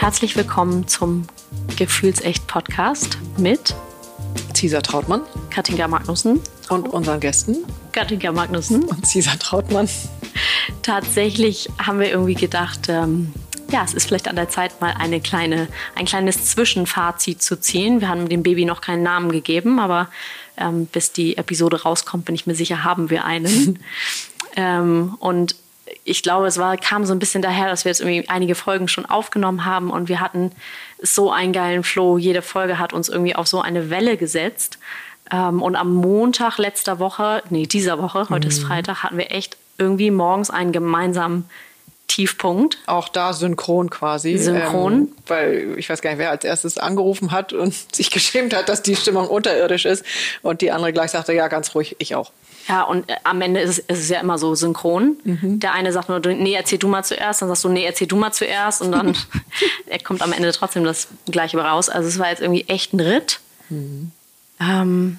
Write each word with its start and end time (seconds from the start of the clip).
Herzlich 0.00 0.34
willkommen 0.34 0.88
zum 0.88 1.26
Gefühlsecht 1.76 2.46
Podcast 2.46 3.18
mit 3.36 3.74
Cesar 4.54 4.80
Trautmann 4.80 5.20
Katinka 5.50 5.86
Magnussen 5.88 6.40
und 6.70 6.88
unseren 6.88 7.20
Gästen 7.20 7.66
Katinka 7.92 8.32
Magnussen 8.32 8.82
und 8.84 9.06
Cesar 9.06 9.38
Trautmann. 9.38 9.90
Tatsächlich 10.80 11.68
haben 11.78 12.00
wir 12.00 12.08
irgendwie 12.08 12.34
gedacht, 12.34 12.88
ähm, 12.88 13.34
ja, 13.70 13.84
es 13.84 13.92
ist 13.92 14.06
vielleicht 14.06 14.26
an 14.26 14.36
der 14.36 14.48
Zeit, 14.48 14.80
mal 14.80 14.94
eine 14.98 15.20
kleine, 15.20 15.68
ein 15.94 16.06
kleines 16.06 16.46
Zwischenfazit 16.46 17.42
zu 17.42 17.60
ziehen. 17.60 18.00
Wir 18.00 18.08
haben 18.08 18.26
dem 18.26 18.42
Baby 18.42 18.64
noch 18.64 18.80
keinen 18.80 19.02
Namen 19.02 19.30
gegeben, 19.30 19.78
aber 19.78 20.08
ähm, 20.56 20.86
bis 20.86 21.12
die 21.12 21.36
Episode 21.36 21.82
rauskommt, 21.82 22.24
bin 22.24 22.34
ich 22.34 22.46
mir 22.46 22.54
sicher, 22.54 22.84
haben 22.84 23.10
wir 23.10 23.26
einen. 23.26 23.78
ähm, 24.56 25.18
und 25.18 25.56
ich 26.04 26.22
glaube, 26.22 26.46
es 26.46 26.58
war, 26.58 26.76
kam 26.76 27.04
so 27.04 27.12
ein 27.12 27.18
bisschen 27.18 27.42
daher, 27.42 27.68
dass 27.68 27.84
wir 27.84 27.90
jetzt 27.90 28.00
irgendwie 28.00 28.28
einige 28.28 28.54
Folgen 28.54 28.88
schon 28.88 29.06
aufgenommen 29.06 29.64
haben 29.64 29.90
und 29.90 30.08
wir 30.08 30.20
hatten 30.20 30.52
so 31.02 31.30
einen 31.30 31.52
geilen 31.52 31.82
Flow. 31.82 32.18
Jede 32.18 32.42
Folge 32.42 32.78
hat 32.78 32.92
uns 32.92 33.08
irgendwie 33.08 33.36
auf 33.36 33.46
so 33.46 33.60
eine 33.60 33.90
Welle 33.90 34.16
gesetzt. 34.16 34.78
Ähm, 35.30 35.62
und 35.62 35.76
am 35.76 35.94
Montag 35.94 36.58
letzter 36.58 36.98
Woche, 36.98 37.42
nee, 37.50 37.66
dieser 37.66 37.98
Woche, 38.00 38.28
heute 38.28 38.46
mhm. 38.46 38.52
ist 38.52 38.62
Freitag, 38.62 39.02
hatten 39.02 39.18
wir 39.18 39.30
echt 39.30 39.56
irgendwie 39.78 40.10
morgens 40.10 40.50
einen 40.50 40.72
gemeinsamen 40.72 41.48
Tiefpunkt. 42.10 42.78
Auch 42.86 43.08
da 43.08 43.32
synchron 43.32 43.88
quasi. 43.88 44.36
Synchron. 44.36 44.92
Ähm, 44.92 45.12
weil 45.26 45.74
ich 45.78 45.88
weiß 45.88 46.02
gar 46.02 46.10
nicht, 46.10 46.18
wer 46.18 46.30
als 46.30 46.44
erstes 46.44 46.76
angerufen 46.76 47.30
hat 47.30 47.52
und 47.52 47.72
sich 47.94 48.10
geschämt 48.10 48.54
hat, 48.54 48.68
dass 48.68 48.82
die 48.82 48.96
Stimmung 48.96 49.28
unterirdisch 49.28 49.84
ist. 49.84 50.04
Und 50.42 50.60
die 50.60 50.72
andere 50.72 50.92
gleich 50.92 51.12
sagte, 51.12 51.32
ja, 51.32 51.46
ganz 51.48 51.74
ruhig, 51.74 51.94
ich 51.98 52.16
auch. 52.16 52.32
Ja, 52.70 52.82
und 52.82 53.08
äh, 53.08 53.16
am 53.24 53.40
Ende 53.40 53.58
ist 53.60 53.70
es, 53.70 53.78
ist 53.80 53.98
es 53.98 54.08
ja 54.10 54.20
immer 54.20 54.38
so 54.38 54.54
synchron. 54.54 55.16
Mhm. 55.24 55.58
Der 55.58 55.72
eine 55.72 55.92
sagt 55.92 56.08
nur, 56.08 56.20
nee, 56.20 56.54
erzähl 56.54 56.78
du 56.78 56.86
mal 56.86 57.02
zuerst, 57.02 57.42
dann 57.42 57.48
sagst 57.48 57.64
du, 57.64 57.68
nee, 57.68 57.84
erzähl 57.84 58.06
du 58.06 58.14
mal 58.14 58.32
zuerst 58.32 58.80
und 58.80 58.92
dann 58.92 59.16
kommt 60.04 60.22
am 60.22 60.32
Ende 60.32 60.52
trotzdem 60.52 60.84
das 60.84 61.08
Gleiche 61.26 61.58
raus. 61.58 61.88
Also 61.88 62.08
es 62.08 62.20
war 62.20 62.30
jetzt 62.30 62.40
irgendwie 62.40 62.64
echt 62.68 62.92
ein 62.94 63.00
Ritt. 63.00 63.40
Mhm. 63.70 64.12
Ähm, 64.60 65.18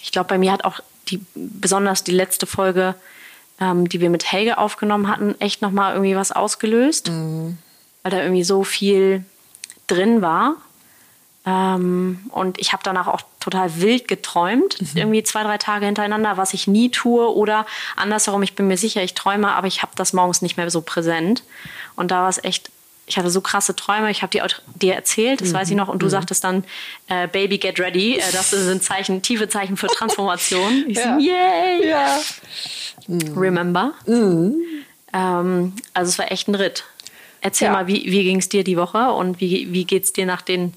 ich 0.00 0.12
glaube, 0.12 0.28
bei 0.28 0.38
mir 0.38 0.52
hat 0.52 0.64
auch 0.64 0.78
die, 1.08 1.20
besonders 1.34 2.04
die 2.04 2.12
letzte 2.12 2.46
Folge, 2.46 2.94
ähm, 3.60 3.88
die 3.88 4.00
wir 4.00 4.08
mit 4.08 4.30
Helge 4.30 4.58
aufgenommen 4.58 5.08
hatten, 5.08 5.34
echt 5.40 5.60
nochmal 5.60 5.94
irgendwie 5.94 6.14
was 6.14 6.30
ausgelöst. 6.30 7.10
Mhm. 7.10 7.58
Weil 8.04 8.12
da 8.12 8.22
irgendwie 8.22 8.44
so 8.44 8.62
viel 8.62 9.24
drin 9.88 10.22
war. 10.22 10.54
Ähm, 11.44 12.20
und 12.30 12.60
ich 12.60 12.72
habe 12.72 12.82
danach 12.84 13.08
auch 13.08 13.22
total 13.40 13.80
wild 13.80 14.06
geträumt, 14.06 14.80
mhm. 14.80 14.88
irgendwie 14.94 15.22
zwei, 15.24 15.42
drei 15.42 15.58
Tage 15.58 15.86
hintereinander, 15.86 16.36
was 16.36 16.54
ich 16.54 16.68
nie 16.68 16.90
tue. 16.90 17.34
Oder 17.34 17.66
andersherum, 17.96 18.42
ich 18.42 18.54
bin 18.54 18.68
mir 18.68 18.76
sicher, 18.76 19.02
ich 19.02 19.14
träume, 19.14 19.52
aber 19.52 19.66
ich 19.66 19.82
habe 19.82 19.92
das 19.96 20.12
morgens 20.12 20.42
nicht 20.42 20.56
mehr 20.56 20.70
so 20.70 20.82
präsent. 20.82 21.42
Und 21.96 22.12
da 22.12 22.22
war 22.22 22.28
es 22.28 22.42
echt, 22.44 22.70
ich 23.06 23.18
hatte 23.18 23.30
so 23.30 23.40
krasse 23.40 23.74
Träume, 23.74 24.10
ich 24.10 24.22
habe 24.22 24.30
die 24.30 24.40
dir 24.78 24.94
erzählt, 24.94 25.40
das 25.40 25.48
mhm. 25.48 25.54
weiß 25.54 25.70
ich 25.70 25.76
noch, 25.76 25.88
und 25.88 26.00
du 26.00 26.06
mhm. 26.06 26.10
sagtest 26.10 26.44
dann, 26.44 26.62
äh, 27.08 27.26
Baby, 27.26 27.58
get 27.58 27.80
ready. 27.80 28.18
Äh, 28.18 28.32
das 28.32 28.50
sind 28.50 28.82
Zeichen, 28.84 29.20
tiefe 29.22 29.48
Zeichen 29.48 29.76
für 29.76 29.88
Transformation. 29.88 30.84
Ich 30.88 30.98
ja. 30.98 31.18
so, 31.18 31.24
yay! 31.24 31.88
Ja. 31.88 32.20
Mhm. 33.08 33.36
Remember? 33.36 33.94
Mhm. 34.06 34.54
Ähm, 35.12 35.72
also 35.92 36.08
es 36.08 36.18
war 36.18 36.30
echt 36.30 36.46
ein 36.46 36.54
Ritt. 36.54 36.84
Erzähl 37.40 37.66
ja. 37.66 37.72
mal, 37.72 37.88
wie, 37.88 38.04
wie 38.04 38.22
ging 38.22 38.38
es 38.38 38.48
dir 38.48 38.62
die 38.62 38.76
Woche 38.76 39.10
und 39.10 39.40
wie, 39.40 39.72
wie 39.72 39.84
geht 39.84 40.04
es 40.04 40.12
dir 40.12 40.26
nach 40.26 40.42
den 40.42 40.74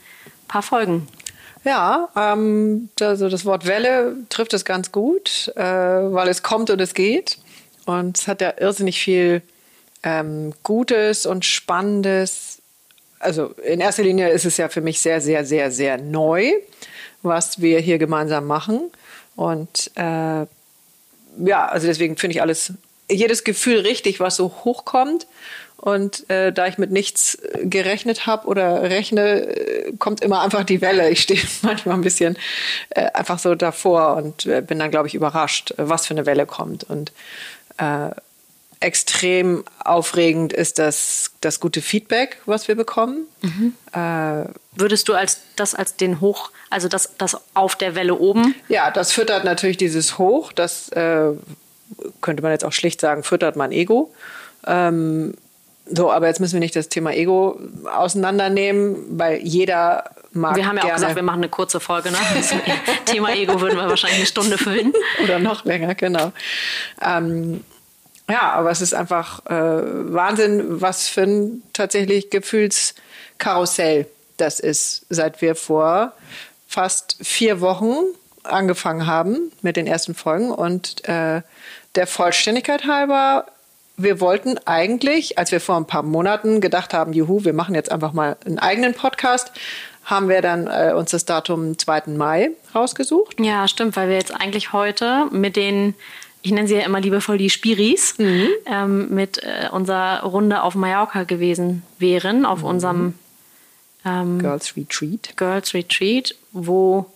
paar 0.47 0.63
Folgen. 0.63 1.07
Ja, 1.63 2.09
ähm, 2.15 2.89
also 2.99 3.27
das 3.27 3.43
Wort 3.45 3.65
Welle 3.65 4.17
trifft 4.29 4.53
es 4.53 4.65
ganz 4.65 4.91
gut, 4.91 5.51
äh, 5.55 5.61
weil 5.63 6.27
es 6.27 6.43
kommt 6.43 6.69
und 6.69 6.79
es 6.79 6.93
geht. 6.93 7.39
Und 7.85 8.19
es 8.19 8.27
hat 8.27 8.41
ja 8.41 8.53
irrsinnig 8.57 8.99
viel 8.99 9.41
ähm, 10.03 10.53
Gutes 10.63 11.25
und 11.25 11.43
Spannendes. 11.43 12.61
Also 13.19 13.47
in 13.63 13.79
erster 13.79 14.03
Linie 14.03 14.29
ist 14.29 14.45
es 14.45 14.57
ja 14.57 14.69
für 14.69 14.81
mich 14.81 14.99
sehr, 14.99 15.21
sehr, 15.21 15.43
sehr, 15.43 15.71
sehr 15.71 15.97
neu, 15.97 16.51
was 17.23 17.62
wir 17.62 17.79
hier 17.79 17.97
gemeinsam 17.97 18.45
machen. 18.45 18.91
Und 19.35 19.91
äh, 19.95 20.45
ja, 21.38 21.66
also 21.67 21.88
deswegen 21.88 22.16
finde 22.17 22.35
ich 22.35 22.41
alles, 22.41 22.73
jedes 23.09 23.44
Gefühl 23.44 23.79
richtig, 23.79 24.19
was 24.19 24.35
so 24.35 24.51
hochkommt. 24.63 25.27
Und 25.78 26.30
äh, 26.30 26.52
da 26.52 26.68
ich 26.68 26.78
mit 26.78 26.91
nichts 26.91 27.36
äh, 27.36 27.66
gerechnet 27.66 28.25
habe 28.25 28.47
oder 28.47 28.84
rechne, 28.84 29.41
äh, 29.41 29.94
kommt 30.00 30.22
immer 30.22 30.41
einfach 30.41 30.63
die 30.63 30.81
Welle. 30.81 31.09
Ich 31.09 31.22
stehe 31.22 31.41
manchmal 31.62 31.96
ein 31.96 32.02
bisschen 32.02 32.38
äh, 32.90 33.12
einfach 33.12 33.40
so 33.40 33.56
davor 33.56 34.16
und 34.16 34.46
äh, 34.46 34.62
bin 34.62 34.80
dann, 34.80 34.91
glaube 34.91 35.08
ich, 35.08 35.16
überrascht, 35.16 35.74
was 35.78 36.08
für 36.08 36.13
eine 36.13 36.25
Welle 36.25 36.46
kommt. 36.46 36.86
Und 36.86 37.12
äh, 37.78 38.09
extrem 38.80 39.63
aufregend 39.84 40.53
ist 40.53 40.80
das, 40.80 41.31
das 41.41 41.59
gute 41.59 41.81
Feedback, 41.81 42.40
was 42.46 42.68
wir 42.68 42.75
bekommen. 42.75 43.28
Mhm. 43.42 43.74
Äh, 43.94 44.46
Würdest 44.75 45.07
du 45.07 45.13
als 45.13 45.40
das 45.56 45.75
als 45.75 45.96
den 45.96 46.22
Hoch, 46.22 46.52
also 46.69 46.88
das, 46.88 47.16
das 47.18 47.38
auf 47.53 47.75
der 47.75 47.96
Welle 47.96 48.16
oben? 48.16 48.56
Ja, 48.68 48.92
das 48.92 49.12
füttert 49.12 49.44
natürlich 49.44 49.78
dieses 49.78 50.18
Hoch. 50.18 50.52
Das 50.52 50.90
äh, 50.90 51.31
könnte 52.22 52.44
man 52.44 52.52
jetzt 52.52 52.66
auch 52.66 52.74
schlicht 52.74 53.02
sagen, 53.02 53.24
füttert 53.24 53.56
mein 53.56 53.72
Ego. 53.72 54.13
Ähm, 54.68 55.36
so, 55.88 56.12
aber 56.12 56.28
jetzt 56.28 56.40
müssen 56.40 56.53
wir 56.53 56.59
nicht 56.59 56.75
das 56.75 56.90
Thema 56.90 57.12
Ego 57.12 57.59
auseinandernehmen, 57.94 58.97
weil 59.19 59.40
jeder 59.41 60.06
mag. 60.31 60.56
Wir 60.56 60.66
haben 60.66 60.78
ja 60.78 60.81
gerne 60.81 60.94
auch 60.94 60.96
gesagt, 60.96 61.16
wir 61.16 61.23
machen 61.23 61.40
eine 61.40 61.50
kurze 61.50 61.79
Folge. 61.79 62.12
Ne? 62.12 62.18
Das 62.34 62.53
Thema 63.06 63.34
Ego 63.34 63.62
würden 63.62 63.78
wir 63.78 63.88
wahrscheinlich 63.88 64.19
eine 64.19 64.25
Stunde 64.25 64.57
füllen. 64.57 64.94
Oder 65.24 65.40
noch 65.40 65.63
länger, 65.63 65.94
genau. 65.94 66.31
Ähm, 67.01 67.63
ja, 68.29 68.53
aber 68.53 68.72
es 68.72 68.81
ist 68.81 68.95
einfach 68.95 69.45
äh, 69.45 69.53
Wahnsinn, 69.53 70.81
was 70.81 71.07
für 71.07 71.24
ein 71.24 71.63
tatsächlich 71.74 72.31
Gefühlskarussell 72.31 74.07
das 74.38 74.59
ist, 74.59 75.06
seit 75.09 75.41
wir 75.41 75.56
vor 75.56 76.13
fast 76.68 77.18
vier 77.22 77.62
Wochen 77.62 77.95
angefangen 78.44 79.06
haben 79.06 79.51
mit 79.62 79.78
den 79.78 79.88
ersten 79.88 80.16
Folgen. 80.16 80.51
Und 80.51 81.07
äh, 81.07 81.41
der 81.94 82.07
Vollständigkeit 82.07 82.85
halber 82.85 83.45
wir 83.97 84.19
wollten 84.19 84.57
eigentlich, 84.66 85.38
als 85.38 85.51
wir 85.51 85.61
vor 85.61 85.78
ein 85.78 85.85
paar 85.85 86.03
Monaten 86.03 86.61
gedacht 86.61 86.94
haben, 86.94 87.13
juhu, 87.13 87.45
wir 87.45 87.53
machen 87.53 87.75
jetzt 87.75 87.91
einfach 87.91 88.13
mal 88.13 88.38
einen 88.45 88.59
eigenen 88.59 88.94
Podcast, 88.94 89.51
haben 90.03 90.29
wir 90.29 90.41
dann 90.41 90.67
äh, 90.67 90.94
uns 90.94 91.11
das 91.11 91.25
Datum 91.25 91.78
2. 91.78 92.03
Mai 92.07 92.51
rausgesucht. 92.73 93.39
Ja, 93.39 93.67
stimmt, 93.67 93.95
weil 93.95 94.09
wir 94.09 94.16
jetzt 94.16 94.33
eigentlich 94.33 94.73
heute 94.73 95.28
mit 95.31 95.56
den, 95.56 95.95
ich 96.41 96.51
nenne 96.51 96.67
sie 96.67 96.75
ja 96.75 96.81
immer 96.81 97.00
liebevoll 97.00 97.38
die 97.38 97.50
Spiris, 97.50 98.17
mhm. 98.17 98.47
ähm, 98.66 99.09
mit 99.09 99.41
äh, 99.44 99.69
unserer 99.72 100.23
Runde 100.23 100.62
auf 100.62 100.75
Mallorca 100.75 101.23
gewesen 101.23 101.83
wären, 101.97 102.45
auf 102.45 102.59
mhm. 102.59 102.66
unserem 102.66 103.13
ähm, 104.06 104.39
Girls 104.39 104.75
Retreat. 104.75 105.35
Girls 105.38 105.73
Retreat, 105.73 106.35
wo 106.51 107.07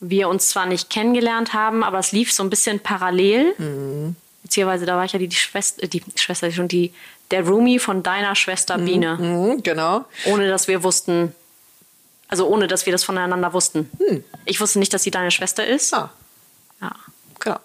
wir 0.00 0.28
uns 0.28 0.48
zwar 0.48 0.66
nicht 0.66 0.88
kennengelernt 0.88 1.52
haben, 1.52 1.84
aber 1.84 1.98
es 1.98 2.12
lief 2.12 2.32
so 2.32 2.42
ein 2.42 2.50
bisschen 2.50 2.80
parallel. 2.80 3.54
Mhm 3.58 4.16
beziehungsweise 4.52 4.84
da 4.84 4.96
war 4.96 5.06
ich 5.06 5.12
ja 5.14 5.18
die, 5.18 5.28
die 5.28 5.36
Schwester, 5.36 5.86
die 5.86 6.02
Schwester 6.14 6.50
schon 6.52 6.68
die, 6.68 6.92
der 7.30 7.46
Roomie 7.46 7.78
von 7.78 8.02
deiner 8.02 8.34
Schwester 8.34 8.76
mhm, 8.76 8.84
Biene. 8.84 9.16
Mhm, 9.16 9.62
genau. 9.62 10.04
Ohne 10.26 10.46
dass 10.50 10.68
wir 10.68 10.82
wussten, 10.82 11.34
also 12.28 12.46
ohne 12.46 12.66
dass 12.68 12.84
wir 12.84 12.92
das 12.92 13.02
voneinander 13.02 13.54
wussten. 13.54 13.90
Hm. 13.98 14.22
Ich 14.44 14.60
wusste 14.60 14.78
nicht, 14.78 14.92
dass 14.92 15.04
sie 15.04 15.10
deine 15.10 15.30
Schwester 15.30 15.66
ist. 15.66 15.94
Ah. 15.94 16.10
Ja. 16.82 16.92
Genau. 17.40 17.56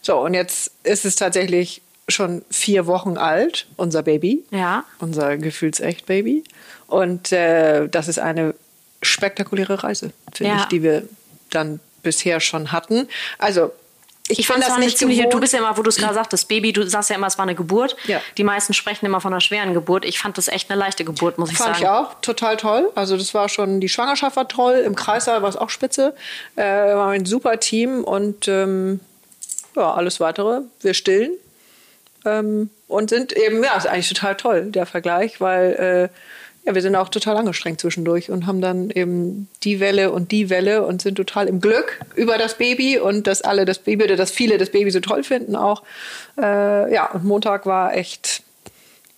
So, 0.00 0.20
und 0.20 0.34
jetzt 0.34 0.70
ist 0.84 1.04
es 1.04 1.16
tatsächlich 1.16 1.82
schon 2.08 2.44
vier 2.50 2.86
Wochen 2.86 3.18
alt, 3.18 3.66
unser 3.76 4.04
Baby. 4.04 4.44
Ja. 4.52 4.84
Unser 5.00 5.38
Gefühlsecht-Baby. 5.38 6.44
Und 6.86 7.32
äh, 7.32 7.88
das 7.88 8.06
ist 8.06 8.20
eine 8.20 8.54
spektakuläre 9.02 9.82
Reise, 9.82 10.12
finde 10.32 10.52
ja. 10.52 10.60
ich, 10.60 10.66
die 10.66 10.84
wir 10.84 11.02
dann 11.50 11.80
bisher 12.04 12.38
schon 12.38 12.70
hatten. 12.70 13.08
Also 13.38 13.72
ich, 14.28 14.40
ich 14.40 14.46
fand 14.46 14.62
das 14.62 14.78
nicht 14.78 14.98
ziemlich. 14.98 15.26
Du 15.28 15.40
bist 15.40 15.52
ja 15.52 15.58
immer, 15.58 15.76
wo 15.76 15.82
du 15.82 15.88
es 15.88 15.96
gerade 15.96 16.14
sagtest, 16.14 16.48
Baby, 16.48 16.72
du 16.72 16.86
sagst 16.86 17.10
ja 17.10 17.16
immer, 17.16 17.26
es 17.26 17.38
war 17.38 17.44
eine 17.44 17.54
Geburt. 17.54 17.96
Ja. 18.06 18.20
Die 18.36 18.44
meisten 18.44 18.74
sprechen 18.74 19.06
immer 19.06 19.20
von 19.20 19.32
einer 19.32 19.40
schweren 19.40 19.74
Geburt. 19.74 20.04
Ich 20.04 20.18
fand 20.18 20.36
das 20.38 20.48
echt 20.48 20.70
eine 20.70 20.78
leichte 20.78 21.04
Geburt, 21.04 21.38
muss 21.38 21.50
ich 21.50 21.56
fand 21.56 21.76
sagen. 21.76 21.86
Fand 21.86 22.08
ich 22.08 22.16
auch 22.16 22.20
total 22.20 22.56
toll. 22.56 22.90
Also 22.94 23.16
das 23.16 23.32
war 23.34 23.48
schon, 23.48 23.80
die 23.80 23.88
Schwangerschaft 23.88 24.36
war 24.36 24.46
toll, 24.46 24.82
im 24.84 24.94
Kreißsaal 24.94 25.42
war 25.42 25.48
es 25.48 25.56
auch 25.56 25.70
spitze. 25.70 26.14
Äh, 26.56 26.62
war 26.62 27.10
ein 27.10 27.24
super 27.24 27.58
Team 27.58 28.04
und 28.04 28.48
ähm, 28.48 29.00
ja, 29.74 29.94
alles 29.94 30.20
weitere. 30.20 30.62
Wir 30.80 30.94
stillen. 30.94 31.32
Ähm, 32.24 32.70
und 32.88 33.10
sind 33.10 33.32
eben, 33.32 33.62
ja, 33.62 33.76
ist 33.76 33.86
eigentlich 33.86 34.08
total 34.08 34.36
toll, 34.36 34.70
der 34.70 34.86
Vergleich, 34.86 35.40
weil 35.40 36.10
äh, 36.10 36.16
ja, 36.68 36.74
wir 36.74 36.82
sind 36.82 36.96
auch 36.96 37.08
total 37.08 37.38
angestrengt 37.38 37.80
zwischendurch 37.80 38.30
und 38.30 38.46
haben 38.46 38.60
dann 38.60 38.90
eben 38.90 39.48
die 39.62 39.80
Welle 39.80 40.12
und 40.12 40.32
die 40.32 40.50
Welle 40.50 40.84
und 40.84 41.00
sind 41.00 41.14
total 41.14 41.48
im 41.48 41.62
Glück 41.62 41.98
über 42.14 42.36
das 42.36 42.58
Baby 42.58 42.98
und 42.98 43.26
dass 43.26 43.40
alle 43.40 43.64
das 43.64 43.78
Baby 43.78 44.04
oder 44.04 44.16
dass 44.16 44.30
viele 44.30 44.58
das 44.58 44.68
Baby 44.68 44.90
so 44.90 45.00
toll 45.00 45.24
finden 45.24 45.56
auch. 45.56 45.82
Äh, 46.36 46.92
ja, 46.92 47.06
und 47.10 47.24
Montag 47.24 47.64
war 47.64 47.94
echt, 47.94 48.42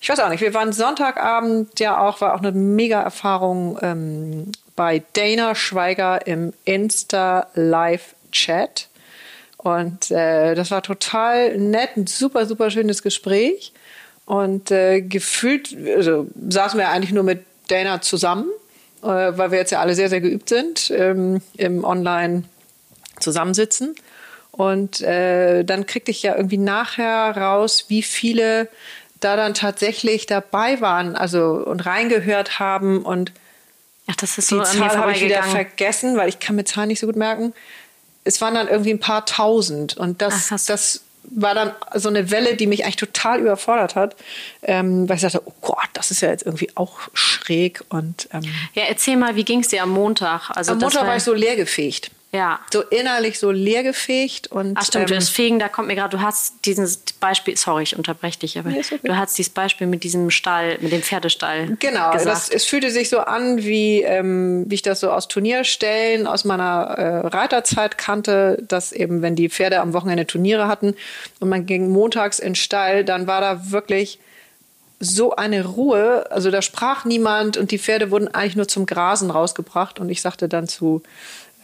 ich 0.00 0.08
weiß 0.08 0.20
auch 0.20 0.28
nicht, 0.28 0.42
wir 0.42 0.54
waren 0.54 0.72
Sonntagabend 0.72 1.80
ja 1.80 2.00
auch, 2.00 2.20
war 2.20 2.36
auch 2.36 2.38
eine 2.38 2.52
mega 2.52 3.02
Erfahrung 3.02 3.76
ähm, 3.82 4.52
bei 4.76 5.02
Dana 5.14 5.56
Schweiger 5.56 6.28
im 6.28 6.52
Insta 6.64 7.48
Live 7.54 8.14
Chat. 8.30 8.86
Und 9.56 10.12
äh, 10.12 10.54
das 10.54 10.70
war 10.70 10.84
total 10.84 11.58
nett, 11.58 11.96
ein 11.96 12.06
super, 12.06 12.46
super 12.46 12.70
schönes 12.70 13.02
Gespräch. 13.02 13.72
Und 14.30 14.70
äh, 14.70 15.00
gefühlt 15.00 15.76
also, 15.96 16.28
saßen 16.48 16.78
wir 16.78 16.90
eigentlich 16.90 17.10
nur 17.10 17.24
mit 17.24 17.44
Dana 17.66 18.00
zusammen, 18.00 18.46
äh, 19.02 19.06
weil 19.08 19.50
wir 19.50 19.58
jetzt 19.58 19.72
ja 19.72 19.80
alle 19.80 19.96
sehr, 19.96 20.08
sehr 20.08 20.20
geübt 20.20 20.48
sind 20.48 20.92
ähm, 20.92 21.42
im 21.56 21.82
Online 21.82 22.44
zusammensitzen. 23.18 23.96
Und 24.52 25.00
äh, 25.00 25.64
dann 25.64 25.84
kriegte 25.84 26.12
ich 26.12 26.22
ja 26.22 26.36
irgendwie 26.36 26.58
nachher 26.58 27.36
raus, 27.36 27.86
wie 27.88 28.04
viele 28.04 28.68
da 29.18 29.34
dann 29.34 29.52
tatsächlich 29.52 30.26
dabei 30.26 30.80
waren, 30.80 31.16
also 31.16 31.64
und 31.66 31.84
reingehört 31.84 32.60
haben 32.60 33.02
und 33.02 33.32
Ach, 34.06 34.14
das 34.14 34.38
ist 34.38 34.52
die 34.52 34.54
so 34.54 34.62
Zahl 34.62 34.96
habe 34.96 35.10
ich 35.10 35.24
wieder 35.24 35.42
vergessen, 35.42 36.16
weil 36.16 36.28
ich 36.28 36.38
kann 36.38 36.54
mir 36.54 36.64
Zahlen 36.64 36.86
nicht 36.86 37.00
so 37.00 37.06
gut 37.08 37.16
merken. 37.16 37.52
Es 38.22 38.40
waren 38.40 38.54
dann 38.54 38.68
irgendwie 38.68 38.90
ein 38.90 39.00
paar 39.00 39.26
tausend 39.26 39.96
und 39.96 40.22
das, 40.22 40.52
Ach, 40.52 40.66
das 40.68 41.02
war 41.24 41.54
dann 41.54 41.72
so 41.94 42.08
eine 42.08 42.30
Welle, 42.30 42.56
die 42.56 42.66
mich 42.66 42.84
eigentlich 42.84 42.96
total 42.96 43.40
überfordert 43.40 43.94
hat, 43.94 44.16
ähm, 44.62 45.08
weil 45.08 45.16
ich 45.16 45.22
dachte, 45.22 45.42
oh 45.44 45.52
Gott, 45.60 45.88
das 45.92 46.10
ist 46.10 46.20
ja 46.22 46.30
jetzt 46.30 46.44
irgendwie 46.44 46.70
auch 46.74 46.98
schräg 47.12 47.82
und 47.88 48.28
ähm, 48.32 48.42
ja, 48.74 48.84
erzähl 48.88 49.16
mal, 49.16 49.36
wie 49.36 49.44
ging 49.44 49.60
es 49.60 49.68
dir 49.68 49.82
am 49.82 49.90
Montag? 49.90 50.50
Also 50.50 50.72
am 50.72 50.78
Montag 50.78 51.06
war 51.06 51.16
ich 51.16 51.22
so 51.22 51.34
leergefegt. 51.34 52.10
Ja. 52.32 52.60
So 52.72 52.82
innerlich 52.82 53.40
so 53.40 53.50
leergefegt 53.50 54.46
und. 54.46 54.76
Ach 54.78 54.84
stimmt, 54.84 55.10
ähm, 55.10 55.16
das 55.16 55.28
Fegen, 55.28 55.58
da 55.58 55.68
kommt 55.68 55.88
mir 55.88 55.96
gerade, 55.96 56.16
du 56.16 56.22
hast 56.22 56.64
dieses 56.64 56.98
Beispiel, 56.98 57.56
sorry, 57.56 57.82
ich 57.82 57.96
unterbreche 57.96 58.38
dich, 58.38 58.58
aber 58.58 58.70
okay. 58.70 59.00
du 59.02 59.16
hast 59.16 59.36
dieses 59.36 59.52
Beispiel 59.52 59.88
mit 59.88 60.04
diesem 60.04 60.30
Stall, 60.30 60.78
mit 60.80 60.92
dem 60.92 61.02
Pferdestall 61.02 61.76
Genau, 61.80 62.12
das, 62.12 62.48
es 62.48 62.64
fühlte 62.64 62.90
sich 62.90 63.08
so 63.08 63.18
an, 63.20 63.58
wie, 63.58 64.02
ähm, 64.02 64.64
wie 64.68 64.76
ich 64.76 64.82
das 64.82 65.00
so 65.00 65.10
aus 65.10 65.26
Turnierstellen 65.26 66.26
aus 66.26 66.44
meiner 66.44 66.94
äh, 66.96 67.26
Reiterzeit 67.26 67.98
kannte, 67.98 68.62
dass 68.66 68.92
eben, 68.92 69.22
wenn 69.22 69.34
die 69.34 69.48
Pferde 69.48 69.80
am 69.80 69.92
Wochenende 69.92 70.26
Turniere 70.26 70.68
hatten 70.68 70.94
und 71.40 71.48
man 71.48 71.66
ging 71.66 71.90
montags 71.90 72.38
in 72.38 72.50
den 72.50 72.54
Stall, 72.54 73.04
dann 73.04 73.26
war 73.26 73.40
da 73.40 73.70
wirklich 73.70 74.20
so 75.00 75.34
eine 75.34 75.64
Ruhe, 75.64 76.30
also 76.30 76.50
da 76.50 76.60
sprach 76.60 77.06
niemand 77.06 77.56
und 77.56 77.70
die 77.70 77.78
Pferde 77.78 78.10
wurden 78.10 78.28
eigentlich 78.28 78.56
nur 78.56 78.68
zum 78.68 78.84
Grasen 78.84 79.30
rausgebracht 79.30 79.98
und 79.98 80.10
ich 80.10 80.20
sagte 80.20 80.48
dann 80.48 80.68
zu 80.68 81.02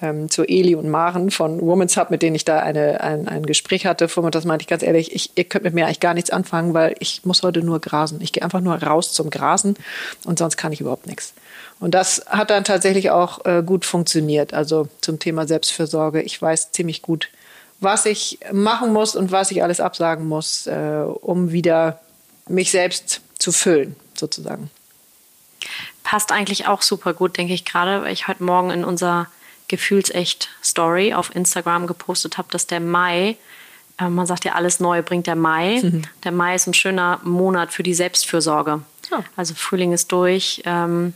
ähm, 0.02 0.30
zu 0.30 0.44
Eli 0.44 0.74
und 0.74 0.88
Maren 0.88 1.30
von 1.30 1.60
Women's 1.60 1.96
Hub, 1.96 2.10
mit 2.10 2.22
denen 2.22 2.36
ich 2.36 2.44
da 2.44 2.58
eine, 2.58 3.00
ein, 3.00 3.28
ein 3.28 3.46
Gespräch 3.46 3.86
hatte. 3.86 4.08
Vormittag 4.08 4.36
das 4.40 4.44
meinte 4.44 4.62
ich 4.62 4.68
ganz 4.68 4.82
ehrlich, 4.82 5.14
ich, 5.14 5.30
ihr 5.36 5.44
könnt 5.44 5.64
mit 5.64 5.74
mir 5.74 5.86
eigentlich 5.86 6.00
gar 6.00 6.14
nichts 6.14 6.30
anfangen, 6.30 6.74
weil 6.74 6.94
ich 6.98 7.24
muss 7.24 7.42
heute 7.42 7.62
nur 7.62 7.80
grasen. 7.80 8.20
Ich 8.20 8.32
gehe 8.32 8.42
einfach 8.42 8.60
nur 8.60 8.74
raus 8.82 9.12
zum 9.12 9.30
Grasen 9.30 9.76
und 10.24 10.38
sonst 10.38 10.56
kann 10.56 10.72
ich 10.72 10.80
überhaupt 10.80 11.06
nichts. 11.06 11.32
Und 11.80 11.94
das 11.94 12.24
hat 12.28 12.50
dann 12.50 12.64
tatsächlich 12.64 13.10
auch 13.10 13.44
äh, 13.44 13.62
gut 13.64 13.84
funktioniert. 13.84 14.54
Also 14.54 14.88
zum 15.00 15.18
Thema 15.18 15.46
Selbstfürsorge. 15.46 16.22
Ich 16.22 16.40
weiß 16.40 16.72
ziemlich 16.72 17.02
gut, 17.02 17.28
was 17.80 18.06
ich 18.06 18.38
machen 18.52 18.92
muss 18.92 19.16
und 19.16 19.32
was 19.32 19.50
ich 19.50 19.62
alles 19.62 19.80
absagen 19.80 20.26
muss, 20.26 20.66
äh, 20.66 21.04
um 21.20 21.52
wieder 21.52 22.00
mich 22.48 22.70
selbst 22.70 23.20
zu 23.38 23.52
füllen, 23.52 23.96
sozusagen. 24.14 24.70
Passt 26.02 26.32
eigentlich 26.32 26.68
auch 26.68 26.82
super 26.82 27.14
gut, 27.14 27.36
denke 27.36 27.52
ich 27.52 27.64
gerade, 27.64 28.02
weil 28.02 28.12
ich 28.12 28.28
heute 28.28 28.44
Morgen 28.44 28.70
in 28.70 28.84
unserer 28.84 29.26
gefühlsecht 29.68 30.48
Story 30.62 31.14
auf 31.14 31.34
Instagram 31.34 31.86
gepostet 31.86 32.38
habe, 32.38 32.48
dass 32.50 32.66
der 32.66 32.80
Mai, 32.80 33.36
äh, 33.98 34.08
man 34.08 34.26
sagt 34.26 34.44
ja, 34.44 34.52
alles 34.52 34.80
Neue 34.80 35.02
bringt 35.02 35.26
der 35.26 35.36
Mai. 35.36 35.82
Der 36.24 36.32
Mai 36.32 36.54
ist 36.54 36.66
ein 36.66 36.74
schöner 36.74 37.20
Monat 37.24 37.72
für 37.72 37.82
die 37.82 37.94
Selbstfürsorge. 37.94 38.82
Ja. 39.10 39.24
Also 39.36 39.54
Frühling 39.54 39.92
ist 39.92 40.12
durch. 40.12 40.62
Ähm, 40.64 41.14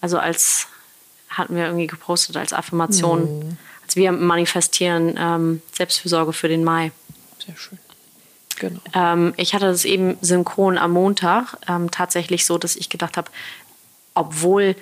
also 0.00 0.18
als 0.18 0.68
hatten 1.28 1.56
wir 1.56 1.64
irgendwie 1.64 1.86
gepostet 1.86 2.36
als 2.36 2.52
Affirmation, 2.52 3.58
als 3.82 3.96
wir 3.96 4.12
manifestieren 4.12 5.16
ähm, 5.18 5.62
Selbstfürsorge 5.72 6.32
für 6.32 6.48
den 6.48 6.62
Mai. 6.62 6.92
Sehr 7.44 7.56
schön. 7.56 7.78
Genau. 8.56 8.80
Ähm, 8.94 9.34
ich 9.36 9.54
hatte 9.54 9.66
das 9.66 9.84
eben 9.84 10.16
synchron 10.20 10.78
am 10.78 10.92
Montag 10.92 11.56
ähm, 11.68 11.90
tatsächlich 11.90 12.46
so, 12.46 12.56
dass 12.56 12.76
ich 12.76 12.88
gedacht 12.88 13.16
habe, 13.16 13.30
obwohl 14.14 14.76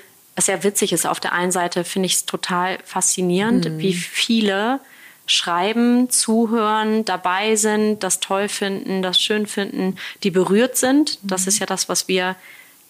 ja 0.46 0.62
witzig 0.62 0.92
ist, 0.92 1.06
auf 1.06 1.20
der 1.20 1.32
einen 1.32 1.52
Seite 1.52 1.84
finde 1.84 2.06
ich 2.06 2.14
es 2.14 2.26
total 2.26 2.78
faszinierend, 2.84 3.78
wie 3.78 3.92
viele 3.92 4.80
schreiben, 5.26 6.10
zuhören, 6.10 7.04
dabei 7.04 7.56
sind, 7.56 8.02
das 8.02 8.20
toll 8.20 8.48
finden, 8.48 9.02
das 9.02 9.20
schön 9.20 9.46
finden, 9.46 9.96
die 10.22 10.30
berührt 10.30 10.76
sind. 10.76 11.18
Das 11.22 11.46
ist 11.46 11.58
ja 11.58 11.66
das, 11.66 11.88
was 11.88 12.08
wir 12.08 12.36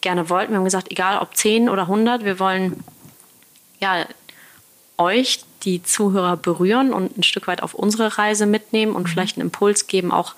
gerne 0.01 0.29
wollten. 0.31 0.53
Wir 0.53 0.59
haben 0.59 0.65
gesagt, 0.65 0.91
egal 0.91 1.19
ob 1.19 1.37
10 1.37 1.69
oder 1.69 1.83
100, 1.83 2.25
wir 2.25 2.39
wollen 2.39 2.83
ja 3.81 4.07
euch, 4.99 5.45
die 5.65 5.83
Zuhörer, 5.83 6.37
berühren 6.37 6.93
und 6.93 7.17
ein 7.17 7.23
Stück 7.23 7.47
weit 7.47 7.63
auf 7.63 7.75
unsere 7.75 8.19
Reise 8.19 8.47
mitnehmen 8.47 8.95
und 8.95 9.09
vielleicht 9.09 9.37
einen 9.37 9.47
Impuls 9.47 9.87
geben, 9.87 10.11
auch 10.11 10.35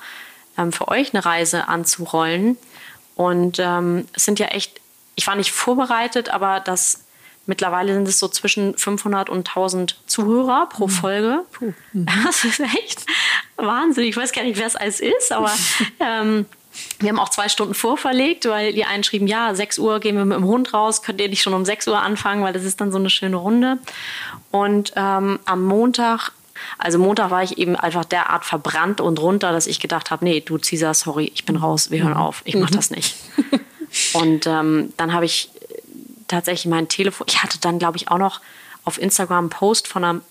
ähm, 0.59 0.73
für 0.73 0.89
euch 0.89 1.15
eine 1.15 1.25
Reise 1.25 1.69
anzurollen. 1.69 2.59
Und 3.17 3.59
ähm, 3.59 4.07
es 4.13 4.25
sind 4.25 4.39
ja 4.39 4.47
echt, 4.49 4.81
ich 5.15 5.27
war 5.27 5.37
nicht 5.37 5.53
vorbereitet, 5.53 6.29
aber 6.29 6.61
das 6.61 7.05
mittlerweile 7.47 7.95
sind 7.95 8.09
es 8.09 8.19
so 8.19 8.29
zwischen 8.29 8.77
500 8.77 9.29
und 9.29 9.49
1000 9.49 9.99
Zuhörer 10.07 10.69
pro 10.69 10.89
Folge. 10.89 11.45
Das 11.93 12.45
ist 12.45 12.61
echt 12.61 13.07
Wahnsinn. 13.57 14.05
Ich 14.05 14.17
weiß 14.17 14.33
gar 14.33 14.43
nicht, 14.43 14.59
wer 14.59 14.67
es 14.67 14.77
alles 14.77 15.01
ist, 15.01 15.33
aber 15.33 15.53
ähm, 16.01 16.47
wir 16.99 17.09
haben 17.11 17.19
auch 17.19 17.29
zwei 17.29 17.49
Stunden 17.49 17.75
vorverlegt, 17.75 18.47
weil 18.47 18.73
die 18.73 18.85
einen 18.85 19.05
schrieben, 19.05 19.29
ja, 19.29 19.55
6 19.55 19.79
Uhr 19.79 20.01
gehen 20.01 20.17
wir 20.17 20.25
mit 20.25 20.37
dem 20.37 20.45
Hund 20.45 20.75
raus, 20.75 21.03
könnt 21.03 21.21
ihr 21.21 21.29
nicht 21.29 21.43
schon 21.43 21.55
um 21.55 21.65
6 21.65 21.87
Uhr 21.89 22.03
anfangen, 22.03 22.43
weil 22.43 22.53
das 22.53 22.65
ist 22.65 22.81
dann 22.81 22.91
so 22.91 22.99
eine 22.99 23.11
schöne 23.11 23.37
Runde. 23.37 23.79
Und 24.51 24.93
ähm, 24.97 25.39
am 25.45 25.65
Montag, 25.65 26.33
also 26.79 26.99
Montag 26.99 27.31
war 27.31 27.43
ich 27.43 27.59
eben 27.59 27.77
einfach 27.77 28.05
derart 28.05 28.45
verbrannt 28.45 29.01
und 29.01 29.21
runter, 29.21 29.53
dass 29.53 29.67
ich 29.69 29.79
gedacht 29.79 30.11
habe, 30.11 30.25
nee, 30.25 30.41
du 30.41 30.59
Cesar, 30.59 30.95
sorry, 30.95 31.31
ich 31.35 31.45
bin 31.45 31.57
raus, 31.57 31.91
wir 31.91 32.03
hören 32.03 32.15
auf, 32.15 32.43
ich 32.45 32.57
mache 32.57 32.73
das 32.73 32.91
nicht. 32.91 33.17
Und 34.15 34.47
ähm, 34.47 34.93
dann 34.97 35.13
habe 35.13 35.25
ich 35.25 35.51
tatsächlich 36.29 36.67
mein 36.67 36.89
Telefon, 36.89 37.27
ich 37.29 37.43
hatte 37.43 37.59
dann, 37.61 37.79
glaube 37.79 37.97
ich, 37.97 38.09
auch 38.09 38.19
noch 38.19 38.41
auf 38.85 39.01
Instagram 39.01 39.45
einen 39.45 39.51
Post 39.51 39.89
von 39.89 40.05
einem, 40.05 40.23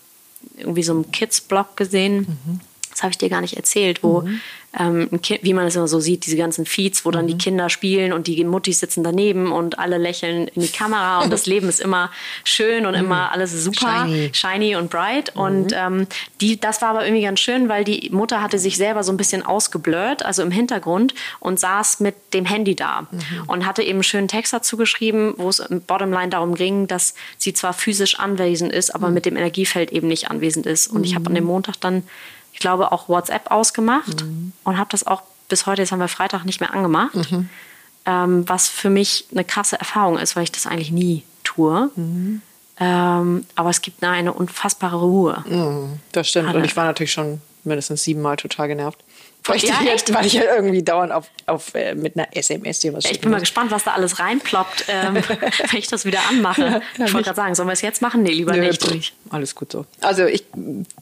irgendwie 0.56 0.82
so 0.82 0.92
einem 0.92 1.10
Kids-Blog 1.10 1.76
gesehen. 1.76 2.38
Das 2.90 3.02
habe 3.02 3.10
ich 3.10 3.18
dir 3.18 3.28
gar 3.28 3.40
nicht 3.40 3.56
erzählt, 3.56 4.02
wo 4.02 4.22
ähm, 4.78 5.08
wie 5.42 5.54
man 5.54 5.66
es 5.66 5.76
immer 5.76 5.88
so 5.88 6.00
sieht, 6.00 6.26
diese 6.26 6.36
ganzen 6.36 6.66
Feeds, 6.66 7.04
wo 7.04 7.10
dann 7.10 7.26
die 7.26 7.38
Kinder 7.38 7.68
spielen 7.68 8.12
und 8.12 8.26
die 8.26 8.42
Muttis 8.44 8.80
sitzen 8.80 9.04
daneben 9.04 9.52
und 9.52 9.78
alle 9.78 9.98
lächeln 9.98 10.48
in 10.48 10.62
die 10.62 10.68
Kamera 10.68 11.22
und 11.22 11.32
das 11.32 11.46
Leben 11.54 11.68
ist 11.68 11.80
immer 11.80 12.10
schön 12.44 12.86
und 12.86 12.94
immer 12.94 13.32
alles 13.32 13.52
super, 13.52 14.06
Shiny. 14.06 14.30
shiny 14.32 14.76
und 14.76 14.90
bright. 14.90 15.34
Und 15.36 15.72
ähm, 15.74 16.06
die, 16.40 16.58
das 16.58 16.82
war 16.82 16.90
aber 16.90 17.04
irgendwie 17.04 17.22
ganz 17.22 17.40
schön, 17.40 17.68
weil 17.68 17.84
die 17.84 18.10
Mutter 18.12 18.42
hatte 18.42 18.58
sich 18.58 18.76
selber 18.76 19.04
so 19.04 19.12
ein 19.12 19.16
bisschen 19.16 19.44
ausgeblurrt, 19.44 20.24
also 20.24 20.42
im 20.42 20.50
Hintergrund 20.50 21.14
und 21.40 21.60
saß 21.60 22.00
mit 22.00 22.14
dem 22.34 22.44
Handy 22.44 22.74
da 22.74 23.06
und 23.46 23.66
hatte 23.66 23.82
eben 23.82 23.94
einen 23.94 24.02
schönen 24.02 24.28
Text 24.28 24.52
dazu 24.52 24.76
geschrieben, 24.76 25.34
wo 25.36 25.48
es 25.48 25.58
im 25.60 25.80
Bottomline 25.80 26.28
darum 26.28 26.54
ging, 26.54 26.86
dass 26.86 27.14
sie 27.38 27.52
zwar 27.54 27.72
physisch 27.72 28.18
anwesend 28.18 28.72
ist, 28.72 28.94
aber 28.94 29.10
mit 29.10 29.26
dem 29.26 29.36
Energiefeld 29.36 29.92
eben 29.92 30.08
nicht 30.08 30.30
anwesend 30.30 30.66
ist. 30.66 30.88
Und 30.88 31.04
ich 31.04 31.14
habe 31.14 31.26
an 31.26 31.34
dem 31.34 31.44
Montag 31.44 31.80
dann, 31.80 32.04
ich 32.54 32.60
glaube, 32.60 32.92
auch 32.92 33.08
WhatsApp 33.08 33.50
ausgemacht 33.50 34.24
und 34.64 34.78
habe 34.78 34.88
das 34.90 35.06
auch 35.06 35.22
bis 35.48 35.66
heute, 35.66 35.82
jetzt 35.82 35.92
haben 35.92 35.98
wir 35.98 36.08
Freitag, 36.08 36.44
nicht 36.44 36.60
mehr 36.60 36.72
angemacht. 36.72 37.14
Ähm, 38.06 38.48
was 38.48 38.68
für 38.68 38.90
mich 38.90 39.26
eine 39.32 39.44
krasse 39.44 39.78
Erfahrung 39.78 40.18
ist, 40.18 40.36
weil 40.36 40.44
ich 40.44 40.52
das 40.52 40.66
eigentlich 40.66 40.90
nie 40.90 41.24
tue. 41.42 41.90
Ähm, 42.78 43.46
aber 43.54 43.70
es 43.70 43.82
gibt 43.82 44.02
eine 44.02 44.32
unfassbare 44.32 44.96
Ruhe. 44.96 45.44
Das 46.12 46.28
stimmt. 46.28 46.48
Hatte. 46.48 46.58
Und 46.58 46.64
ich 46.64 46.76
war 46.76 46.84
natürlich 46.86 47.12
schon 47.12 47.40
mindestens 47.64 48.04
siebenmal 48.04 48.36
total 48.36 48.68
genervt. 48.68 49.02
Ich, 49.52 49.64
Ja, 49.64 49.82
jetzt, 49.82 50.12
weil 50.14 50.24
ich 50.24 50.32
ja 50.32 50.42
irgendwie 50.54 50.82
dauernd 50.82 51.12
auf, 51.12 51.26
auf, 51.46 51.74
äh, 51.74 51.94
mit 51.94 52.16
einer 52.16 52.28
SMS 52.34 52.80
dir 52.80 52.94
was 52.94 53.04
Ich 53.04 53.20
bin 53.20 53.30
mal 53.30 53.40
gespannt, 53.40 53.70
was 53.70 53.84
da 53.84 53.92
alles 53.92 54.18
reinploppt, 54.18 54.86
ähm, 54.88 55.16
wenn 55.70 55.78
ich 55.78 55.88
das 55.88 56.04
wieder 56.06 56.20
anmache. 56.30 56.80
ich 56.94 57.12
wollte 57.12 57.24
gerade 57.24 57.36
sagen, 57.36 57.54
sollen 57.54 57.68
wir 57.68 57.74
es 57.74 57.82
jetzt 57.82 58.00
machen? 58.00 58.22
Nee, 58.22 58.30
lieber 58.30 58.54
Nö, 58.54 58.62
nicht. 58.62 58.82
pff, 58.82 59.12
alles 59.30 59.54
gut 59.54 59.72
so. 59.72 59.84
Also 60.00 60.24
ich, 60.24 60.44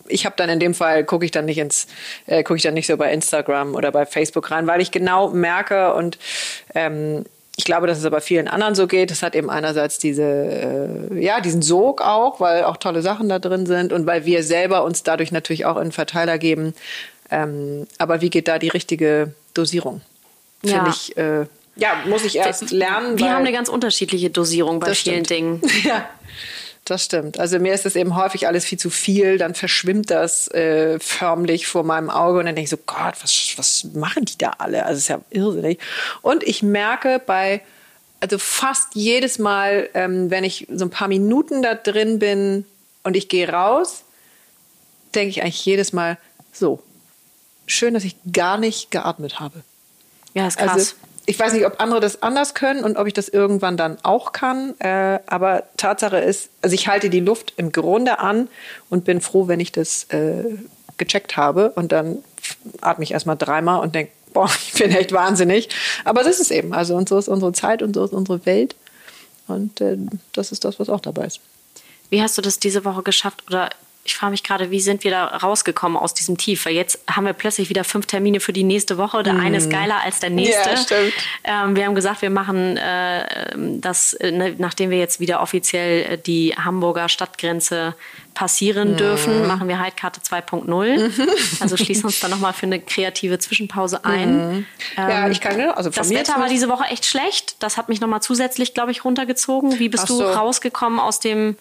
ich 0.09 0.27
habe 0.27 0.35
dann 0.37 0.49
in 0.49 0.59
dem 0.59 0.75
Fall 0.75 1.05
gucke 1.05 1.25
ich 1.25 1.31
dann 1.31 1.45
nicht 1.45 1.59
ins, 1.59 1.87
äh, 2.27 2.43
gucke 2.43 2.57
ich 2.57 2.63
dann 2.63 2.75
nicht 2.75 2.87
so 2.87 2.97
bei 2.97 3.13
Instagram 3.13 3.75
oder 3.75 3.93
bei 3.93 4.07
Facebook 4.07 4.51
rein, 4.51 4.67
weil 4.67 4.81
ich 4.81 4.91
genau 4.91 5.29
merke 5.29 5.95
und 5.95 6.19
ähm, 6.75 7.25
ich 7.57 7.65
glaube, 7.65 7.87
dass 7.87 7.99
es 7.99 8.05
aber 8.05 8.21
vielen 8.23 8.49
anderen 8.49 8.75
so 8.75 8.87
geht. 8.87 9.11
Es 9.11 9.23
hat 9.23 9.35
eben 9.35 9.51
einerseits 9.51 9.99
diese, 9.99 10.23
äh, 10.23 11.23
ja, 11.23 11.41
diesen 11.41 11.61
Sog 11.61 12.01
auch, 12.01 12.41
weil 12.41 12.65
auch 12.65 12.79
tolle 12.79 13.03
Sachen 13.03 13.29
da 13.29 13.39
drin 13.39 13.67
sind 13.67 13.93
und 13.93 14.07
weil 14.07 14.25
wir 14.25 14.43
selber 14.43 14.85
uns 14.85 15.03
dadurch 15.03 15.33
natürlich 15.33 15.67
auch 15.67 15.77
in 15.77 15.83
einen 15.83 15.93
Verteiler 15.93 16.39
geben. 16.39 16.75
Ähm, 17.33 17.87
aber 17.99 18.21
wie 18.21 18.31
geht 18.31 18.47
da 18.47 18.59
die 18.59 18.69
richtige 18.69 19.35
Dosierung? 19.55 20.03
Finde 20.61 20.77
Ja. 20.77 20.89
ich, 20.89 21.17
äh, 21.17 21.47
ja, 21.77 21.95
muss 22.07 22.25
ich 22.25 22.37
erst 22.37 22.71
lernen. 22.71 23.19
Wir 23.19 23.31
haben 23.31 23.39
eine 23.39 23.53
ganz 23.53 23.69
unterschiedliche 23.71 24.29
Dosierung 24.31 24.79
bei 24.79 24.89
Das 24.89 24.99
vielen 24.99 25.25
stimmt. 25.25 25.31
Dingen. 25.31 25.63
Ja, 25.85 26.07
das 26.85 27.05
stimmt. 27.07 27.39
Also 27.41 27.59
mir 27.59 27.73
ist 27.73 27.87
es 27.87 27.97
eben 27.97 28.15
häufig 28.17 28.47
alles 28.47 28.65
viel 28.67 28.79
zu 28.79 28.91
viel, 28.91 29.39
dann 29.39 29.55
verschwimmt 29.55 30.11
das 30.11 30.49
äh, 30.49 30.99
förmlich 31.01 31.67
vor 31.67 31.83
meinem 31.85 32.11
Auge 32.11 32.41
und 32.41 32.45
dann 32.47 32.55
denke 32.55 32.65
ich 32.65 32.71
so, 32.71 32.77
Gott, 32.87 33.15
was, 33.23 33.55
was 33.57 33.85
machen 33.95 34.25
die 34.27 34.37
da 34.37 34.51
alle? 34.59 34.85
Also 34.85 34.99
es 34.99 35.03
ist 35.05 35.09
ja 35.09 35.21
irrsinnig. 35.31 35.79
Und 36.21 36.43
ich 36.43 36.63
merke 36.63 37.21
bei, 37.25 37.63
also 38.21 38.37
fast 38.39 38.89
jedes 38.95 39.39
Mal, 39.39 39.89
ähm, 39.95 40.31
wenn 40.31 40.45
ich 40.45 40.67
so 40.73 40.85
ein 40.85 40.91
paar 40.91 41.09
Minuten 41.09 41.63
da 41.63 41.75
drin 41.75 42.19
bin 42.19 42.67
und 43.05 43.17
ich 43.17 43.29
gehe 43.29 43.49
raus, 43.49 44.03
denke 45.15 45.31
ich 45.31 45.43
eigentlich 45.43 45.65
jedes 45.65 45.93
Mal, 45.93 46.19
so, 46.53 46.83
schön, 47.67 47.95
dass 47.95 48.05
ich 48.05 48.17
gar 48.33 48.59
nicht 48.59 48.91
geatmet 48.91 49.41
habe. 49.41 49.63
Ja, 50.35 50.47
ist 50.47 50.59
krass. 50.59 50.71
Also 50.71 50.95
ich 51.25 51.39
weiß 51.39 51.53
nicht, 51.53 51.67
ob 51.67 51.81
andere 51.81 52.01
das 52.01 52.23
anders 52.23 52.55
können 52.55 52.83
und 52.83 52.97
ob 52.97 53.07
ich 53.07 53.15
das 53.15 53.29
irgendwann 53.29 53.77
dann 53.77 53.97
auch 54.03 54.33
kann. 54.33 54.75
Äh, 54.81 55.21
aber 55.27 55.65
Tatsache 55.77 56.19
ist, 56.19 56.51
also 56.63 56.75
ich 56.75 56.89
halte 56.89 57.11
die 57.11 57.21
Luft 57.21 57.55
im 57.57 57.71
Grunde 57.71 58.19
an 58.19 58.49
und 58.91 59.05
bin 59.05 59.21
froh, 59.21 59.47
wenn 59.47 59.61
ich 59.61 59.71
das 59.71 60.05
äh, 60.05 60.45
gecheckt 60.97 61.37
habe. 61.37 61.71
Und 61.71 61.93
dann 61.93 62.19
atme 62.81 63.05
ich 63.05 63.13
erstmal 63.13 63.37
dreimal 63.37 63.81
und 63.81 63.95
denke, 63.95 64.13
boah, 64.33 64.51
ich 64.67 64.73
bin 64.75 64.91
echt 64.91 65.13
wahnsinnig. 65.13 65.69
Aber 66.05 66.25
das 66.25 66.41
ist 66.41 66.51
eben, 66.51 66.73
also 66.73 66.97
und 66.97 67.09
so 67.09 67.19
ist 67.19 67.29
unsere 67.29 67.53
Zeit 67.53 67.83
und 67.83 67.95
so 67.95 68.05
ist 68.05 68.13
unsere 68.13 68.45
Welt. 68.45 68.75
Und 69.47 69.81
äh, 69.81 69.99
das 70.33 70.51
ist 70.51 70.65
das, 70.65 70.81
was 70.81 70.89
auch 70.89 71.01
dabei 71.01 71.27
ist. 71.27 71.41
Wie 72.11 72.21
hast 72.21 72.37
du 72.37 72.43
das 72.43 72.59
diese 72.59 72.85
Woche 72.85 73.03
geschafft? 73.03 73.45
Oder 73.47 73.71
ich 74.05 74.17
frage 74.17 74.33
mich 74.33 74.43
gerade, 74.43 74.73
wie 74.73 74.81
sind 74.81 75.05
wir 75.05 75.13
da 75.13 75.27
rausgekommen 75.27 75.97
aus 75.97 76.13
diesem 76.13 76.37
Tief? 76.37 76.67
Weil 76.67 76.75
jetzt 76.75 76.99
haben 77.09 77.25
wir 77.25 77.35
plötzlich 77.35 77.69
wieder 77.69 77.85
fünf 77.85 78.07
Termine 78.07 78.41
für 78.41 78.53
die 78.53 78.65
nächste 78.65 78.99
Woche. 78.99 79.23
Der 79.23 79.35
mm. 79.35 79.41
eine 79.41 79.57
ist 79.59 79.67
mhm. 79.67 79.73
geiler 79.73 80.01
als 80.03 80.19
der 80.19 80.31
nächste. 80.31 80.71
Ja, 80.71 80.77
stimmt. 80.77 81.13
Ähm, 81.45 81.77
wir 81.77 81.85
haben 81.85 81.95
gesagt, 81.95 82.21
wir 82.21 82.31
machen 82.31 82.77
äh, 82.77 83.55
das, 83.79 84.15
äh, 84.15 84.33
ne, 84.33 84.57
nachdem 84.59 84.91
wir 84.91 84.99
jetzt 84.99 85.21
wieder 85.21 85.41
offiziell 85.41 86.15
äh, 86.15 86.19
die 86.19 86.53
Hamburger 86.57 87.09
Stadtgrenze 87.09 87.95
passieren 88.35 88.95
mm. 88.95 88.97
dürfen, 88.97 89.47
machen 89.47 89.69
wir 89.69 89.79
Heidkarte 89.79 90.21
2.0. 90.21 90.65
Mhm. 90.67 91.29
Also 91.61 91.77
schließen 91.77 92.07
uns 92.07 92.19
dann 92.19 92.31
nochmal 92.33 92.55
für 92.55 92.67
eine 92.67 92.81
kreative 92.81 93.39
Zwischenpause 93.39 94.05
ein. 94.05 94.61
Mm. 94.61 94.67
ja, 94.97 95.29
ich 95.29 95.41
kann 95.41 95.61
also 95.61 95.91
Das 95.91 96.11
Wetter 96.11 96.41
war 96.41 96.49
diese 96.49 96.69
Woche 96.69 96.85
echt 96.85 97.05
schlecht. 97.05 97.57
Das 97.61 97.77
hat 97.77 97.89
mich 97.89 98.01
nochmal 98.01 98.21
zusätzlich, 98.21 98.75
glaube 98.75 98.91
ich, 98.91 99.05
runtergezogen. 99.05 99.79
Wie 99.79 99.89
bist 99.89 100.09
so. 100.09 100.19
du 100.19 100.27
rausgekommen 100.27 100.99
aus 100.99 101.21
dem 101.21 101.57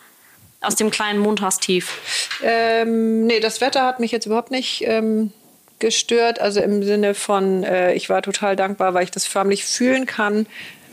aus 0.61 0.75
dem 0.75 0.91
kleinen 0.91 1.19
Montagstief? 1.19 2.39
Ähm, 2.43 3.25
nee, 3.25 3.39
das 3.39 3.61
Wetter 3.61 3.85
hat 3.85 3.99
mich 3.99 4.11
jetzt 4.11 4.25
überhaupt 4.25 4.51
nicht 4.51 4.83
ähm, 4.85 5.33
gestört. 5.79 6.39
Also 6.39 6.61
im 6.61 6.83
Sinne 6.83 7.13
von, 7.13 7.63
äh, 7.63 7.93
ich 7.93 8.09
war 8.09 8.21
total 8.21 8.55
dankbar, 8.55 8.93
weil 8.93 9.03
ich 9.03 9.11
das 9.11 9.25
förmlich 9.25 9.65
fühlen 9.65 10.05
kann, 10.05 10.45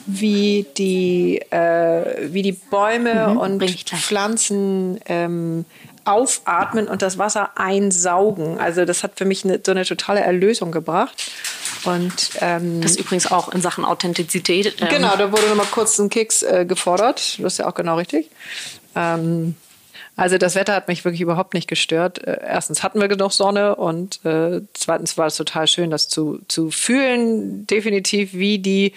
wie 0.06 0.66
die, 0.78 1.40
äh, 1.50 2.32
wie 2.32 2.42
die 2.42 2.52
Bäume 2.52 3.28
mhm, 3.28 3.36
und 3.36 3.80
Pflanzen 3.90 4.98
ähm, 5.06 5.66
aufatmen 6.06 6.88
und 6.88 7.02
das 7.02 7.18
Wasser 7.18 7.50
einsaugen. 7.56 8.58
Also 8.58 8.86
das 8.86 9.04
hat 9.04 9.12
für 9.16 9.26
mich 9.26 9.44
eine, 9.44 9.60
so 9.64 9.72
eine 9.72 9.84
totale 9.84 10.20
Erlösung 10.20 10.72
gebracht. 10.72 11.30
Und, 11.84 12.30
ähm, 12.40 12.80
das 12.80 12.92
ist 12.92 13.00
übrigens 13.00 13.30
auch 13.30 13.50
in 13.50 13.60
Sachen 13.60 13.84
Authentizität. 13.84 14.80
Ähm, 14.80 14.88
genau, 14.88 15.16
da 15.16 15.30
wurde 15.30 15.46
nochmal 15.48 15.66
kurz 15.70 15.98
ein 15.98 16.08
Keks 16.08 16.42
äh, 16.42 16.64
gefordert. 16.66 17.38
Das 17.38 17.52
ist 17.52 17.58
ja 17.58 17.68
auch 17.68 17.74
genau 17.74 17.96
richtig. 17.96 18.30
Ähm, 18.98 19.54
also 20.18 20.36
das 20.36 20.56
Wetter 20.56 20.74
hat 20.74 20.88
mich 20.88 21.04
wirklich 21.04 21.20
überhaupt 21.20 21.54
nicht 21.54 21.68
gestört. 21.68 22.18
Äh, 22.26 22.40
erstens 22.44 22.82
hatten 22.82 23.00
wir 23.00 23.06
genug 23.06 23.32
Sonne 23.32 23.76
und 23.76 24.24
äh, 24.24 24.62
zweitens 24.74 25.16
war 25.16 25.26
es 25.26 25.36
total 25.36 25.68
schön, 25.68 25.90
das 25.90 26.08
zu, 26.08 26.40
zu 26.48 26.72
fühlen, 26.72 27.68
definitiv, 27.68 28.34
wie 28.34 28.58
die 28.58 28.94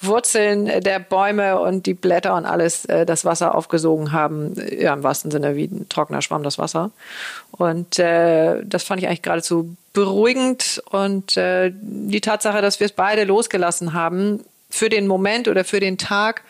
Wurzeln 0.00 0.66
der 0.80 1.00
Bäume 1.00 1.58
und 1.58 1.86
die 1.86 1.94
Blätter 1.94 2.36
und 2.36 2.46
alles 2.46 2.84
äh, 2.84 3.04
das 3.04 3.24
Wasser 3.24 3.56
aufgesogen 3.56 4.12
haben. 4.12 4.54
Ja, 4.78 4.94
im 4.94 5.02
wahrsten 5.02 5.32
Sinne 5.32 5.56
wie 5.56 5.64
ein 5.64 5.88
trockener 5.88 6.22
Schwamm 6.22 6.44
das 6.44 6.56
Wasser. 6.56 6.92
Und 7.50 7.98
äh, 7.98 8.62
das 8.64 8.84
fand 8.84 9.02
ich 9.02 9.08
eigentlich 9.08 9.22
geradezu 9.22 9.76
beruhigend. 9.92 10.80
Und 10.90 11.36
äh, 11.36 11.72
die 11.74 12.20
Tatsache, 12.20 12.62
dass 12.62 12.78
wir 12.78 12.86
es 12.86 12.92
beide 12.92 13.24
losgelassen 13.24 13.92
haben, 13.92 14.44
für 14.70 14.88
den 14.88 15.06
Moment 15.06 15.48
oder 15.48 15.64
für 15.64 15.80
den 15.80 15.98
Tag 15.98 16.42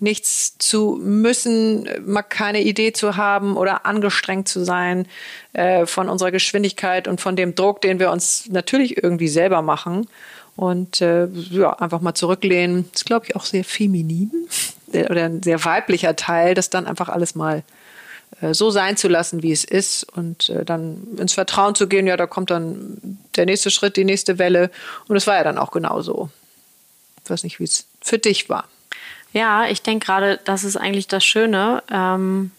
nichts 0.00 0.58
zu 0.58 0.98
müssen, 1.00 1.88
mal 2.04 2.22
keine 2.22 2.62
Idee 2.62 2.92
zu 2.92 3.16
haben 3.16 3.56
oder 3.56 3.86
angestrengt 3.86 4.48
zu 4.48 4.64
sein 4.64 5.06
äh, 5.52 5.86
von 5.86 6.08
unserer 6.08 6.32
Geschwindigkeit 6.32 7.08
und 7.08 7.20
von 7.20 7.36
dem 7.36 7.54
Druck, 7.54 7.80
den 7.80 7.98
wir 7.98 8.10
uns 8.10 8.48
natürlich 8.50 9.02
irgendwie 9.02 9.28
selber 9.28 9.62
machen. 9.62 10.08
Und 10.56 11.00
äh, 11.00 11.26
ja, 11.26 11.72
einfach 11.74 12.00
mal 12.00 12.14
zurücklehnen. 12.14 12.88
Das 12.90 13.02
ist, 13.02 13.06
glaube 13.06 13.26
ich, 13.26 13.36
auch 13.36 13.44
sehr 13.44 13.62
feminin 13.62 14.32
oder 14.92 15.26
ein 15.26 15.42
sehr 15.42 15.64
weiblicher 15.64 16.16
Teil, 16.16 16.54
das 16.54 16.68
dann 16.68 16.86
einfach 16.86 17.08
alles 17.08 17.36
mal 17.36 17.62
äh, 18.40 18.54
so 18.54 18.70
sein 18.70 18.96
zu 18.96 19.08
lassen, 19.08 19.42
wie 19.42 19.52
es 19.52 19.64
ist 19.64 20.04
und 20.16 20.48
äh, 20.50 20.64
dann 20.64 20.98
ins 21.16 21.34
Vertrauen 21.34 21.74
zu 21.74 21.88
gehen, 21.88 22.06
ja, 22.06 22.16
da 22.16 22.26
kommt 22.26 22.50
dann 22.50 23.18
der 23.36 23.46
nächste 23.46 23.70
Schritt, 23.70 23.96
die 23.96 24.04
nächste 24.04 24.38
Welle 24.38 24.70
und 25.08 25.16
es 25.16 25.26
war 25.26 25.36
ja 25.36 25.44
dann 25.44 25.58
auch 25.58 25.70
genauso. 25.70 26.30
Ich 27.28 27.30
weiß 27.30 27.42
nicht, 27.44 27.60
wie 27.60 27.64
es 27.64 27.86
für 28.00 28.18
dich 28.18 28.48
war. 28.48 28.64
Ja, 29.34 29.66
ich 29.66 29.82
denke 29.82 30.06
gerade, 30.06 30.40
das 30.44 30.64
ist 30.64 30.76
eigentlich 30.76 31.08
das 31.08 31.22
Schöne. 31.24 31.82
Ähm, 31.92 32.52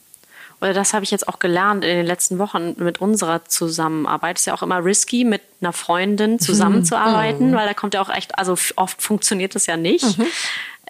oder 0.62 0.74
das 0.74 0.94
habe 0.94 1.04
ich 1.04 1.10
jetzt 1.10 1.28
auch 1.28 1.40
gelernt 1.40 1.84
in 1.84 1.96
den 1.96 2.06
letzten 2.06 2.38
Wochen 2.38 2.76
mit 2.78 3.02
unserer 3.02 3.46
Zusammenarbeit. 3.46 4.38
Es 4.38 4.44
ist 4.44 4.46
ja 4.46 4.54
auch 4.54 4.62
immer 4.62 4.86
risky, 4.86 5.24
mit 5.24 5.42
einer 5.60 5.74
Freundin 5.74 6.38
zusammenzuarbeiten, 6.38 7.50
mhm. 7.50 7.56
weil 7.56 7.68
da 7.68 7.74
kommt 7.74 7.96
ja 7.96 8.02
auch 8.02 8.10
echt, 8.10 8.38
also 8.38 8.56
oft 8.76 9.02
funktioniert 9.02 9.56
das 9.56 9.66
ja 9.66 9.76
nicht. 9.76 10.20
Mhm. 10.20 10.26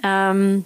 Ähm, 0.04 0.66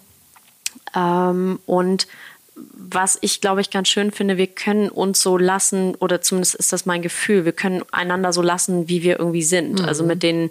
ähm, 0.95 1.59
und 1.67 2.07
was 2.55 3.19
ich, 3.21 3.41
glaube 3.41 3.61
ich, 3.61 3.69
ganz 3.69 3.89
schön 3.89 4.11
finde, 4.11 4.37
wir 4.37 4.47
können 4.47 4.89
uns 4.89 5.21
so 5.21 5.37
lassen, 5.37 5.93
oder 5.95 6.21
zumindest 6.21 6.55
ist 6.55 6.73
das 6.73 6.87
mein 6.87 7.03
Gefühl, 7.03 7.45
wir 7.45 7.51
können 7.51 7.83
einander 7.91 8.33
so 8.33 8.41
lassen, 8.41 8.87
wie 8.87 9.03
wir 9.03 9.19
irgendwie 9.19 9.43
sind. 9.43 9.79
Mhm. 9.79 9.85
Also 9.85 10.03
mit 10.03 10.23
den 10.23 10.49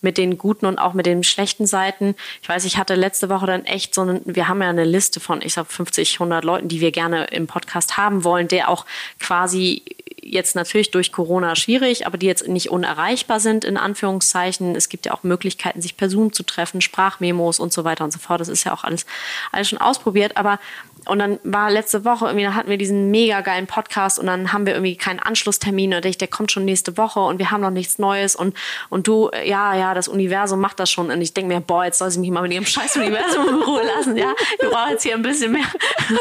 mit 0.00 0.18
den 0.18 0.38
guten 0.38 0.66
und 0.66 0.78
auch 0.78 0.94
mit 0.94 1.06
den 1.06 1.22
schlechten 1.24 1.66
Seiten. 1.66 2.14
Ich 2.42 2.48
weiß, 2.48 2.64
ich 2.64 2.78
hatte 2.78 2.94
letzte 2.94 3.28
Woche 3.28 3.46
dann 3.46 3.64
echt 3.64 3.94
so 3.94 4.02
eine, 4.02 4.20
wir 4.24 4.48
haben 4.48 4.62
ja 4.62 4.68
eine 4.68 4.84
Liste 4.84 5.20
von, 5.20 5.42
ich 5.42 5.54
sag 5.54 5.70
50, 5.70 6.14
100 6.14 6.44
Leuten, 6.44 6.68
die 6.68 6.80
wir 6.80 6.92
gerne 6.92 7.24
im 7.26 7.46
Podcast 7.46 7.96
haben 7.96 8.24
wollen, 8.24 8.48
der 8.48 8.68
auch 8.68 8.86
quasi 9.18 9.82
jetzt 10.22 10.54
natürlich 10.54 10.90
durch 10.90 11.12
Corona 11.12 11.56
schwierig, 11.56 12.06
aber 12.06 12.18
die 12.18 12.26
jetzt 12.26 12.46
nicht 12.46 12.70
unerreichbar 12.70 13.40
sind, 13.40 13.64
in 13.64 13.76
Anführungszeichen. 13.76 14.76
Es 14.76 14.88
gibt 14.88 15.06
ja 15.06 15.12
auch 15.12 15.22
Möglichkeiten, 15.22 15.80
sich 15.80 15.96
per 15.96 16.10
Zoom 16.10 16.32
zu 16.32 16.42
treffen, 16.42 16.80
Sprachmemos 16.80 17.58
und 17.58 17.72
so 17.72 17.84
weiter 17.84 18.04
und 18.04 18.12
so 18.12 18.18
fort. 18.18 18.40
Das 18.40 18.48
ist 18.48 18.64
ja 18.64 18.72
auch 18.72 18.84
alles, 18.84 19.06
alles 19.52 19.68
schon 19.68 19.80
ausprobiert. 19.80 20.36
Aber 20.36 20.58
und 21.06 21.18
dann 21.18 21.38
war 21.42 21.70
letzte 21.70 22.04
Woche 22.04 22.26
irgendwie, 22.26 22.44
da 22.44 22.54
hatten 22.54 22.70
wir 22.70 22.78
diesen 22.78 23.10
mega 23.10 23.40
geilen 23.40 23.66
Podcast 23.66 24.18
und 24.18 24.26
dann 24.26 24.52
haben 24.52 24.66
wir 24.66 24.74
irgendwie 24.74 24.96
keinen 24.96 25.20
Anschlusstermin 25.20 25.94
und 25.94 26.04
ich, 26.04 26.18
der 26.18 26.28
kommt 26.28 26.52
schon 26.52 26.64
nächste 26.64 26.96
Woche 26.96 27.20
und 27.20 27.38
wir 27.38 27.50
haben 27.50 27.60
noch 27.60 27.70
nichts 27.70 27.98
Neues 27.98 28.36
und, 28.36 28.56
und 28.88 29.06
du, 29.06 29.30
ja, 29.44 29.74
ja, 29.74 29.94
das 29.94 30.08
Universum 30.08 30.60
macht 30.60 30.80
das 30.80 30.90
schon 30.90 31.10
und 31.10 31.20
ich 31.20 31.34
denke 31.34 31.54
mir, 31.54 31.60
boah, 31.60 31.84
jetzt 31.84 31.98
soll 31.98 32.10
sie 32.10 32.20
mich 32.20 32.30
mal 32.30 32.42
mit 32.42 32.52
ihrem 32.52 32.66
scheiß 32.66 32.96
Universum 32.96 33.48
in 33.48 33.54
Ruhe 33.62 33.82
lassen, 33.96 34.16
ja, 34.16 34.32
wir 34.58 34.70
brauchen 34.70 34.90
jetzt 34.90 35.02
hier 35.02 35.14
ein 35.14 35.22
bisschen 35.22 35.52
mehr. 35.52 35.66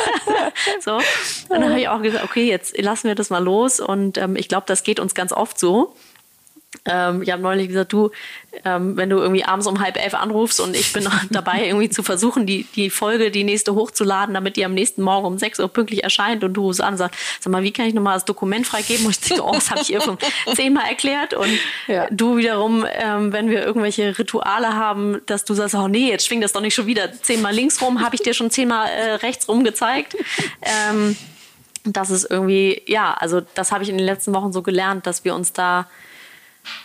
so. 0.80 0.96
Und 0.96 1.04
dann 1.50 1.70
habe 1.70 1.80
ich 1.80 1.88
auch 1.88 2.02
gesagt, 2.02 2.24
okay, 2.24 2.48
jetzt 2.48 2.78
lassen 2.80 3.08
wir 3.08 3.16
das 3.16 3.30
mal 3.30 3.44
los 3.44 3.80
und 3.80 4.18
ähm, 4.18 4.36
ich 4.36 4.48
glaube, 4.48 4.66
das 4.68 4.84
geht 4.84 5.00
uns 5.00 5.14
ganz 5.14 5.32
oft 5.32 5.60
so. 5.60 5.94
Ähm, 6.90 7.22
ich 7.22 7.32
habe 7.32 7.42
neulich 7.42 7.68
gesagt, 7.68 7.94
du, 7.94 8.10
ähm, 8.66 8.98
wenn 8.98 9.10
du 9.10 9.18
irgendwie 9.18 9.44
abends 9.44 9.68
um 9.68 9.80
halb 9.80 9.98
elf 9.98 10.16
anrufst 10.16 10.60
und 10.60 10.76
ich 10.76 10.92
bin 10.92 11.08
dabei, 11.30 11.68
irgendwie 11.68 11.90
zu 11.90 12.04
versuchen, 12.04 12.46
die, 12.46 12.64
die 12.76 12.90
Folge, 12.90 13.32
die 13.32 13.44
nächste 13.44 13.76
hochzuladen, 13.76 14.34
damit 14.34 14.58
die 14.58 14.66
am 14.66 14.74
nächsten 14.74 15.02
Morgen 15.04 15.28
um 15.28 15.38
sechs 15.38 15.60
Uhr 15.60 15.68
pünktlich 15.68 16.04
erscheint 16.04 16.44
und 16.44 16.54
du 16.54 16.64
rufst 16.64 16.82
an 16.82 16.94
und 16.94 16.98
sagst, 16.98 17.20
sag 17.40 17.52
mal, 17.52 17.64
wie 17.64 17.72
kann 17.72 17.86
ich 17.86 17.94
nochmal 17.94 18.16
das 18.16 18.26
Dokument 18.26 18.66
freigeben? 18.66 19.06
Und 19.06 19.12
ich 19.12 19.20
denke, 19.20 19.44
oh, 19.44 19.52
das 19.54 19.70
habe 19.70 19.82
ich 19.82 19.92
ihr 19.92 20.02
schon 20.02 20.18
zehnmal 20.56 20.88
erklärt. 20.88 21.34
Und 21.34 21.52
ja. 21.88 22.08
du 22.10 22.38
wiederum, 22.38 22.86
ähm, 22.92 23.32
wenn 23.32 23.50
wir 23.50 23.64
irgendwelche 23.64 24.18
Rituale 24.18 24.76
haben, 24.76 25.22
dass 25.28 25.46
du 25.46 25.54
sagst, 25.54 25.76
oh 25.76 25.88
nee, 25.88 26.10
jetzt 26.10 26.26
schwingt 26.26 26.44
das 26.44 26.54
doch 26.54 26.62
nicht 26.62 26.74
schon 26.74 26.88
wieder 26.88 27.12
zehnmal 27.14 27.54
links 27.54 27.82
rum, 27.82 28.02
habe 28.02 28.16
ich 28.16 28.22
dir 28.22 28.34
schon 28.34 28.50
zehnmal 28.50 28.90
äh, 28.90 29.12
rechts 29.16 29.48
rum 29.48 29.64
gezeigt. 29.64 30.16
Ähm, 30.62 31.16
das 31.84 32.10
ist 32.10 32.30
irgendwie, 32.30 32.82
ja, 32.88 33.14
also 33.14 33.42
das 33.56 33.72
habe 33.72 33.84
ich 33.84 33.90
in 33.90 33.98
den 33.98 34.06
letzten 34.06 34.34
Wochen 34.34 34.52
so 34.52 34.62
gelernt, 34.62 35.08
dass 35.08 35.24
wir 35.24 35.36
uns 35.36 35.54
da 35.54 35.88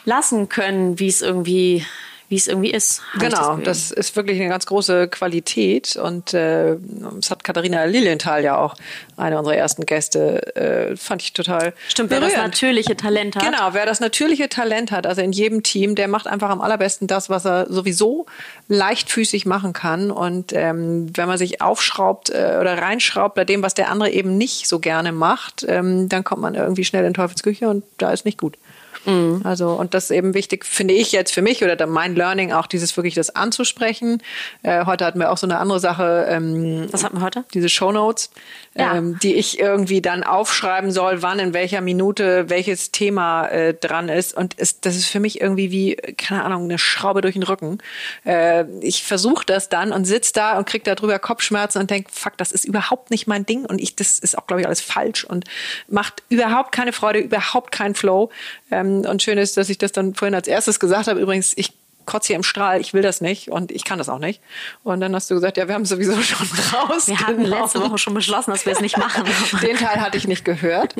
lassen 0.05 0.49
können, 0.49 0.99
wie 0.99 1.09
es 1.09 1.23
irgendwie 1.23 1.85
wie 2.29 2.37
es 2.37 2.49
irgendwie 2.49 2.71
ist. 2.71 3.03
Genau, 3.19 3.57
das, 3.59 3.91
das, 3.91 3.91
ist 3.91 4.17
wirklich 4.17 4.41
eine 4.41 4.49
ganz 4.49 4.67
große 4.67 5.09
Qualität 5.09 5.97
und 5.97 6.33
äh, 6.33 6.77
das 7.17 7.31
hat 7.31 7.45
Katharina 7.45 7.85
Lilienthal 7.85 8.43
ja 8.43 8.57
auch, 8.57 8.75
eine 9.17 9.39
unserer 9.39 9.57
ersten 9.57 9.85
Gäste, 9.85 10.57
äh, 10.57 10.97
fand 10.97 11.23
ich 11.23 11.33
total 11.33 11.75
Stimmt, 11.89 12.09
berührend. 12.09 12.33
wer 12.33 12.39
das 12.39 12.45
natürliche 12.45 12.97
Talent 12.97 13.37
hat. 13.37 13.45
Genau, 13.45 13.69
wer 13.73 13.85
das 13.85 14.01
natürliche 14.01 14.49
Talent 14.49 14.91
hat, 14.91 15.07
also 15.07 15.21
in 15.21 15.33
jedem 15.33 15.63
Team, 15.63 15.95
der 15.95 16.09
macht 16.09 16.27
einfach 16.27 16.51
am 16.51 16.61
allerbesten 16.61 17.07
das, 17.07 17.29
was 17.29 17.45
er 17.45 17.67
sowieso 17.71 18.27
leichtfüßig 18.69 19.45
machen 19.45 19.73
kann 19.73 20.11
und 20.11 20.53
ähm, 20.55 21.11
wenn 21.15 21.29
man 21.29 21.37
sich 21.37 21.61
aufschraubt 21.61 22.31
äh, 22.31 22.57
oder 22.61 22.79
reinschraubt 22.79 23.35
bei 23.35 23.45
dem, 23.45 23.63
was 23.63 23.75
der 23.75 23.91
andere 23.91 24.11
eben 24.11 24.39
nicht 24.39 24.67
so 24.67 24.79
gerne 24.79 25.13
macht, 25.13 25.65
ähm, 25.69 26.09
dann 26.09 26.25
kommt 26.25 26.41
man 26.41 26.55
irgendwie 26.55 26.85
schnell 26.85 27.05
in 27.05 27.15
Teufelsküche 27.15 27.69
und 27.69 27.85
da 27.99 28.13
ist 28.13 28.25
nicht 28.25 28.39
gut. 28.39 28.57
Mhm. 29.05 29.41
Also, 29.45 29.71
und 29.71 29.95
das 29.95 30.05
ist 30.05 30.11
eben 30.11 30.35
wichtig, 30.35 30.65
finde 30.65 30.95
ich 30.95 31.13
jetzt 31.13 31.33
für 31.33 31.43
mich 31.43 31.63
oder 31.63 31.87
mein 31.87 32.15
Learning 32.15 32.53
auch, 32.53 32.67
dieses 32.67 32.97
wirklich 32.97 33.15
das 33.15 33.35
anzusprechen. 33.35 34.23
Äh, 34.63 34.87
heute 34.87 35.05
hatten 35.05 35.19
wir 35.19 35.31
auch 35.31 35.37
so 35.37 35.47
eine 35.47 35.59
andere 35.59 35.81
Sache. 35.81 36.27
Ähm, 36.29 36.89
Was 36.91 37.05
hatten 37.05 37.19
wir 37.19 37.25
heute? 37.25 37.45
Diese 37.55 37.69
Show 37.69 37.93
Notes, 37.93 38.31
ja. 38.77 38.97
ähm, 38.97 39.19
die 39.23 39.35
ich 39.35 39.59
irgendwie 39.59 40.01
dann 40.01 40.23
aufschreiben 40.23 40.91
soll, 40.91 41.23
wann, 41.23 41.39
in 41.39 41.55
welcher 41.55 41.81
Minute 41.81 42.49
welches 42.49 42.91
Thema 42.91 43.47
äh, 43.49 43.75
dran 43.75 44.09
ist. 44.09 44.37
Und 44.37 44.55
ist, 44.55 44.87
das 44.87 44.97
ist 44.97 45.07
für 45.07 45.21
mich 45.21 45.41
irgendwie 45.41 45.71
wie, 45.71 45.95
keine 45.95 46.45
Ahnung, 46.45 46.65
eine 46.65 46.79
Schraube 46.79 47.21
durch 47.21 47.35
den 47.35 47.43
Rücken. 47.43 47.79
Äh, 48.25 48.65
ich 48.81 49.05
versuche 49.05 49.45
das 49.47 49.69
dann 49.69 49.93
und 49.93 50.05
sitze 50.05 50.33
da 50.33 50.59
und 50.59 50.67
kriege 50.67 50.85
darüber 50.85 51.19
Kopfschmerzen 51.19 51.79
und 51.81 51.91
denke, 51.91 52.11
fuck, 52.13 52.37
das 52.37 52.53
ist 52.53 52.65
überhaupt 52.65 53.11
nicht 53.11 53.27
mein 53.27 53.47
Ding 53.47 53.65
und 53.65 53.81
ich, 53.81 53.97
das 53.97 54.19
ist 54.19 54.39
auch, 54.39 54.47
glaube 54.47 54.61
ich, 54.61 54.67
alles 54.67 54.81
falsch 54.81 55.25
und 55.25 55.45
macht 55.89 56.23
überhaupt 56.29 56.73
keine 56.73 56.93
Freude, 56.93 57.19
überhaupt 57.19 57.73
keinen 57.73 57.95
Flow. 57.95 58.31
Ähm, 58.75 59.05
und 59.09 59.23
schön 59.23 59.39
ist, 59.39 59.57
dass 59.57 59.69
ich 59.69 59.79
das 59.79 59.93
dann 59.93 60.15
vorhin 60.15 60.35
als 60.35 60.49
erstes 60.49 60.81
gesagt 60.81 61.07
habe. 61.07 61.21
Übrigens, 61.21 61.53
ich 61.57 61.73
kotze 62.07 62.29
hier 62.29 62.37
im 62.37 62.43
Strahl, 62.43 62.81
ich 62.81 62.93
will 62.93 63.03
das 63.03 63.21
nicht 63.21 63.51
und 63.51 63.73
ich 63.73 63.85
kann 63.85 63.99
das 63.99 64.09
auch 64.09 64.19
nicht. 64.19 64.41
Und 64.83 65.01
dann 65.01 65.15
hast 65.15 65.31
du 65.31 65.35
gesagt, 65.35 65.57
ja, 65.57 65.69
wir 65.69 65.75
haben 65.75 65.85
sowieso 65.85 66.13
schon 66.23 66.47
raus. 66.73 67.09
Wir 67.09 67.19
hatten 67.21 67.45
letzte 67.45 67.81
Woche 67.81 67.99
schon 67.99 68.15
beschlossen, 68.15 68.51
dass 68.51 68.67
wir 68.67 68.73
es 68.73 68.81
nicht 68.81 68.99
machen. 68.99 69.25
Den 69.63 69.77
Teil 69.77 70.01
hatte 70.01 70.17
ich 70.17 70.27
nicht 70.27 70.45
gehört. 70.45 70.95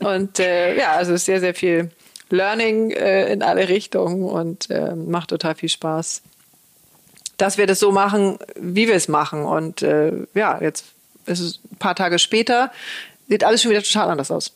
Und 0.00 0.38
äh, 0.38 0.76
ja, 0.76 0.92
also 0.92 1.16
sehr, 1.16 1.40
sehr 1.40 1.54
viel 1.54 1.90
Learning 2.30 2.90
äh, 2.90 3.32
in 3.32 3.42
alle 3.42 3.68
Richtungen 3.68 4.24
und 4.24 4.70
äh, 4.70 4.94
macht 4.94 5.30
total 5.30 5.54
viel 5.54 5.68
Spaß, 5.68 6.22
dass 7.36 7.56
wir 7.56 7.66
das 7.66 7.78
so 7.78 7.92
machen, 7.92 8.38
wie 8.56 8.88
wir 8.88 8.94
es 8.94 9.08
machen. 9.08 9.44
Und 9.44 9.82
äh, 9.82 10.12
ja, 10.34 10.60
jetzt 10.60 10.86
ist 11.26 11.40
es 11.40 11.60
ein 11.72 11.78
paar 11.78 11.94
Tage 11.94 12.18
später, 12.18 12.72
sieht 13.28 13.44
alles 13.44 13.62
schon 13.62 13.70
wieder 13.70 13.82
total 13.82 14.10
anders 14.10 14.30
aus. 14.30 14.52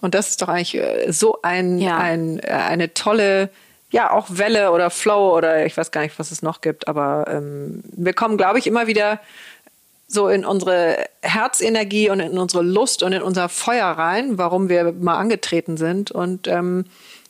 Und 0.00 0.14
das 0.14 0.28
ist 0.30 0.42
doch 0.42 0.48
eigentlich 0.48 0.74
äh, 0.76 1.10
so 1.12 1.38
ein, 1.42 1.78
Ja. 1.78 1.96
ein, 1.98 2.38
äh, 2.40 2.50
eine 2.50 2.94
tolle, 2.94 3.50
ja, 3.90 4.10
auch 4.10 4.26
Welle 4.30 4.70
oder 4.72 4.90
Flow 4.90 5.36
oder 5.36 5.64
ich 5.66 5.76
weiß 5.76 5.90
gar 5.90 6.02
nicht, 6.02 6.18
was 6.18 6.30
es 6.30 6.42
noch 6.42 6.60
gibt, 6.60 6.88
aber 6.88 7.24
ähm, 7.28 7.82
wir 7.92 8.12
kommen, 8.12 8.36
glaube 8.36 8.58
ich, 8.58 8.66
immer 8.66 8.86
wieder 8.86 9.20
so 10.06 10.28
in 10.28 10.44
unsere 10.44 11.04
Herzenergie 11.22 12.08
und 12.10 12.20
in 12.20 12.38
unsere 12.38 12.62
Lust 12.62 13.02
und 13.02 13.12
in 13.12 13.22
unser 13.22 13.48
Feuer 13.48 13.86
rein, 13.86 14.38
warum 14.38 14.68
wir 14.68 14.92
mal 14.92 15.18
angetreten 15.18 15.76
sind. 15.76 16.10
Und 16.10 16.48
ähm, 16.48 16.86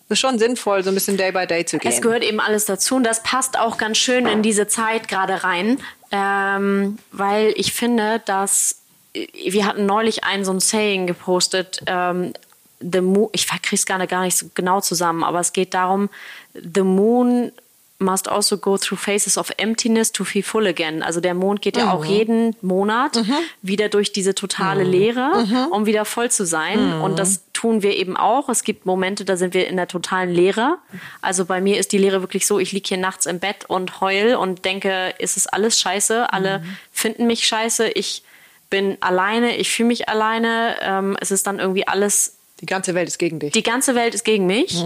es 0.09 0.13
ist 0.13 0.21
schon 0.21 0.39
sinnvoll, 0.39 0.85
so 0.85 0.91
ein 0.91 0.95
bisschen 0.95 1.17
Day 1.17 1.33
by 1.33 1.47
Day 1.47 1.65
zu 1.65 1.79
gehen. 1.79 1.91
Es 1.91 2.01
gehört 2.01 2.23
eben 2.23 2.39
alles 2.41 2.67
dazu 2.67 2.97
und 2.97 3.05
das 3.05 3.23
passt 3.23 3.59
auch 3.59 3.79
ganz 3.79 3.99
schön 3.99 4.27
in 4.27 4.43
diese 4.43 4.69
Zeit 4.69 5.09
gerade 5.09 5.43
rein, 5.43 5.79
ähm, 6.13 6.99
weil 7.11 7.53
ich 7.57 7.73
finde, 7.73 8.23
dass 8.27 8.77
äh, 9.13 9.27
wir 9.51 9.67
hatten 9.67 9.85
neulich 9.85 10.23
ein 10.25 10.45
so 10.45 10.53
ein 10.53 10.61
Saying 10.61 11.07
gepostet. 11.09 11.81
Ähm, 11.87 12.33
the 12.81 13.01
moon, 13.01 13.29
ich 13.33 13.47
krieg's 13.63 13.87
gar 13.87 13.99
nicht, 13.99 14.11
gar 14.11 14.23
nicht 14.23 14.37
so 14.37 14.47
genau 14.55 14.81
zusammen, 14.81 15.25
aber 15.25 15.41
es 15.41 15.53
geht 15.53 15.75
darum, 15.75 16.09
the 16.55 16.83
moon 16.83 17.53
must 18.01 18.29
also 18.29 18.59
go 18.59 18.77
through 18.79 18.97
phases 18.97 19.37
of 19.37 19.51
emptiness 19.57 20.13
to 20.13 20.23
feel 20.25 20.43
full 20.43 20.67
again. 20.69 21.03
Also 21.03 21.21
der 21.21 21.35
Mond 21.35 21.63
geht 21.63 21.77
ja 21.77 21.93
auch 21.93 22.05
jeden 22.05 22.55
Monat 22.61 23.21
wieder 23.61 23.89
durch 23.89 24.13
diese 24.13 24.37
totale 24.37 24.85
Leere, 24.85 25.69
um 25.73 25.85
wieder 25.85 26.05
voll 26.05 26.31
zu 26.31 26.47
sein. 26.47 26.79
Und 27.01 27.19
das 27.19 27.43
tun 27.53 27.83
wir 27.83 27.97
eben 27.97 28.17
auch. 28.17 28.49
Es 28.49 28.63
gibt 28.63 28.87
Momente, 28.87 29.25
da 29.25 29.37
sind 29.37 29.53
wir 29.53 29.67
in 29.67 29.77
der 29.77 29.89
totalen 29.89 30.31
Leere. 30.31 30.79
Also 31.23 31.45
bei 31.45 31.61
mir 31.61 31.77
ist 31.79 31.91
die 31.91 31.99
Leere 31.99 32.21
wirklich 32.21 32.47
so, 32.47 32.61
ich 32.61 32.71
liege 32.71 32.87
hier 32.87 32.99
nachts 32.99 33.27
im 33.27 33.41
Bett 33.41 33.65
und 33.67 34.01
heul 34.01 34.37
und 34.37 34.65
denke, 34.65 35.15
ist 35.19 35.37
es 35.37 35.49
alles 35.49 35.81
scheiße? 35.81 36.33
Alle 36.33 36.63
finden 36.93 37.27
mich 37.27 37.49
scheiße. 37.49 37.89
Ich 37.89 38.23
bin 38.71 38.97
alleine, 39.01 39.57
ich 39.57 39.71
fühle 39.71 39.89
mich 39.89 40.09
alleine. 40.09 40.77
Ähm, 40.83 41.17
es 41.21 41.33
ist 41.33 41.49
dann 41.49 41.59
irgendwie 41.59 41.89
alles 41.89 42.38
Die 42.61 42.67
ganze 42.67 42.95
Welt 42.95 43.09
ist 43.09 43.19
gegen 43.19 43.39
dich. 43.39 43.53
die 43.53 43.63
ganze 43.63 43.95
Welt 43.95 44.15
ist 44.15 44.25
gegen 44.25 44.47
mich. 44.47 44.83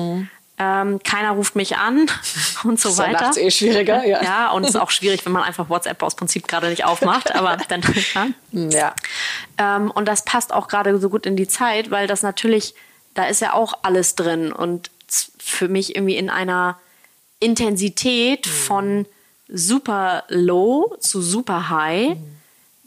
Ähm, 0.58 1.02
keiner 1.02 1.32
ruft 1.32 1.56
mich 1.56 1.76
an 1.76 2.06
und 2.64 2.78
so 2.78 2.90
ist 2.90 2.98
ja 2.98 3.06
weiter. 3.06 3.20
nachts 3.22 3.36
eh 3.38 3.50
schwieriger, 3.50 4.04
ja. 4.04 4.22
ja, 4.22 4.50
und 4.50 4.64
es 4.64 4.70
ist 4.70 4.76
auch 4.76 4.90
schwierig, 4.90 5.24
wenn 5.24 5.32
man 5.32 5.42
einfach 5.42 5.68
WhatsApp 5.70 6.02
aus 6.02 6.14
Prinzip 6.14 6.46
gerade 6.46 6.68
nicht 6.68 6.84
aufmacht. 6.84 7.34
Aber 7.34 7.56
dann, 7.68 7.82
ja. 8.52 8.68
ja. 8.70 8.94
Ähm, 9.58 9.90
und 9.90 10.06
das 10.06 10.24
passt 10.24 10.52
auch 10.52 10.68
gerade 10.68 10.98
so 11.00 11.08
gut 11.08 11.26
in 11.26 11.36
die 11.36 11.48
Zeit, 11.48 11.90
weil 11.90 12.06
das 12.06 12.22
natürlich, 12.22 12.74
da 13.14 13.24
ist 13.24 13.40
ja 13.40 13.54
auch 13.54 13.78
alles 13.82 14.14
drin. 14.14 14.52
Und 14.52 14.90
für 15.38 15.68
mich 15.68 15.96
irgendwie 15.96 16.16
in 16.16 16.30
einer 16.30 16.78
Intensität 17.40 18.46
von 18.46 19.06
super 19.48 20.24
low 20.28 20.96
zu 21.00 21.20
super 21.20 21.70
high, 21.70 22.16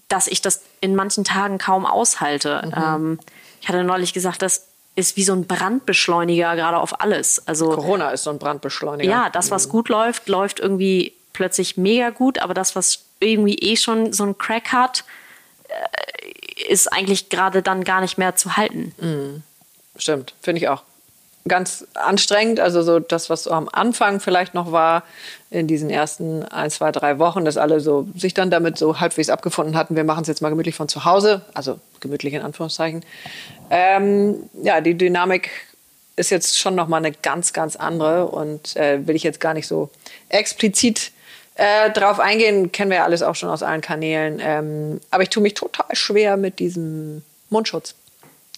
dass 0.08 0.27
ich 0.27 0.42
das 0.42 0.62
in 0.82 0.96
manchen 0.96 1.24
Tagen 1.24 1.58
kaum 1.58 1.86
aushalte. 1.86 2.72
Ähm, 2.75 3.20
ich 3.60 3.68
hatte 3.68 3.84
neulich 3.84 4.13
gesagt, 4.13 4.42
das 4.42 4.68
ist 4.96 5.18
wie 5.18 5.24
so 5.24 5.34
ein 5.34 5.46
Brandbeschleuniger 5.46 6.56
gerade 6.56 6.78
auf 6.78 7.02
alles. 7.02 7.46
Also 7.48 7.70
Corona 7.70 8.12
ist 8.12 8.24
so 8.24 8.30
ein 8.30 8.40
Brandbeschleuniger. 8.40 9.10
ja, 9.10 9.30
das, 9.30 9.52
was 9.52 9.70
gut 9.70 9.90
läuft, 9.90 10.28
läuft 10.30 10.60
irgendwie 10.60 11.14
plötzlich 11.34 11.75
mega 11.75 12.12
gut, 12.12 12.40
aber 12.40 12.54
das, 12.54 12.75
was 12.75 13.00
irgendwie 13.20 13.56
eh 13.56 13.75
schon 13.75 14.14
so 14.14 14.24
einen 14.24 14.38
Crack 14.38 14.72
hat, 14.72 15.04
äh, 15.67 16.72
ist 16.72 16.91
eigentlich 16.91 17.30
gerade 17.30 17.62
dann 17.62 17.84
gar 17.84 18.02
nicht 18.02 18.17
mehr 18.17 18.36
zu 18.36 18.56
halten. 18.56 19.43
Stimmt, 19.98 20.34
finde 20.41 20.62
ich 20.62 20.69
auch. 20.69 20.84
Ganz 21.48 21.86
anstrengend, 21.93 22.60
also 22.60 22.82
so 22.82 23.00
das, 23.00 23.30
was 23.30 23.43
so 23.43 23.52
am 23.52 23.69
Anfang 23.72 24.19
vielleicht 24.19 24.56
noch 24.56 24.72
war, 24.72 25.04
in 25.52 25.67
diesen 25.67 25.91
ersten 25.91 26.43
ein, 26.43 26.72
zwei, 26.72 26.91
drei 26.91 27.19
Wochen, 27.19 27.46
dass 27.46 27.58
alle 27.58 27.80
so 27.82 28.08
sich 28.15 28.34
dann 28.34 28.50
damit 28.50 28.80
so 28.80 29.00
halbwegs 29.00 29.30
abgefunden 29.30 29.76
hatten, 29.76 29.96
wir 29.96 30.04
machen 30.04 30.24
es 30.24 30.28
jetzt 30.28 30.41
mal 30.41 30.50
gemütlich 30.50 30.74
von 30.74 30.88
zu 30.88 31.06
Hause, 31.06 31.41
also 31.54 31.80
gemütlich 32.00 32.34
in 32.34 32.41
Anführungszeichen. 32.41 33.04
Ähm, 33.69 34.49
ja, 34.62 34.82
die 34.82 34.95
Dynamik 34.97 35.49
ist 36.15 36.30
jetzt 36.30 36.58
schon 36.60 36.75
nochmal 36.75 37.04
eine 37.06 37.12
ganz, 37.12 37.54
ganz 37.54 37.75
andere 37.75 38.28
und 38.28 38.75
äh, 38.75 39.06
will 39.06 39.15
ich 39.15 39.23
jetzt 39.23 39.39
gar 39.39 39.54
nicht 39.54 39.67
so 39.67 39.89
explizit 40.30 41.12
äh, 41.56 41.89
drauf 41.91 42.19
eingehen, 42.19 42.71
kennen 42.71 42.91
wir 42.91 42.97
ja 42.97 43.04
alles 43.06 43.21
auch 43.21 43.36
schon 43.36 43.49
aus 43.49 43.63
allen 43.63 43.82
Kanälen. 43.82 44.41
Ähm, 44.41 45.01
aber 45.12 45.23
ich 45.23 45.30
tue 45.30 45.43
mich 45.43 45.54
total 45.54 45.93
schwer 45.93 46.38
mit 46.38 46.60
diesem 46.60 47.23
Mundschutz. 47.49 47.95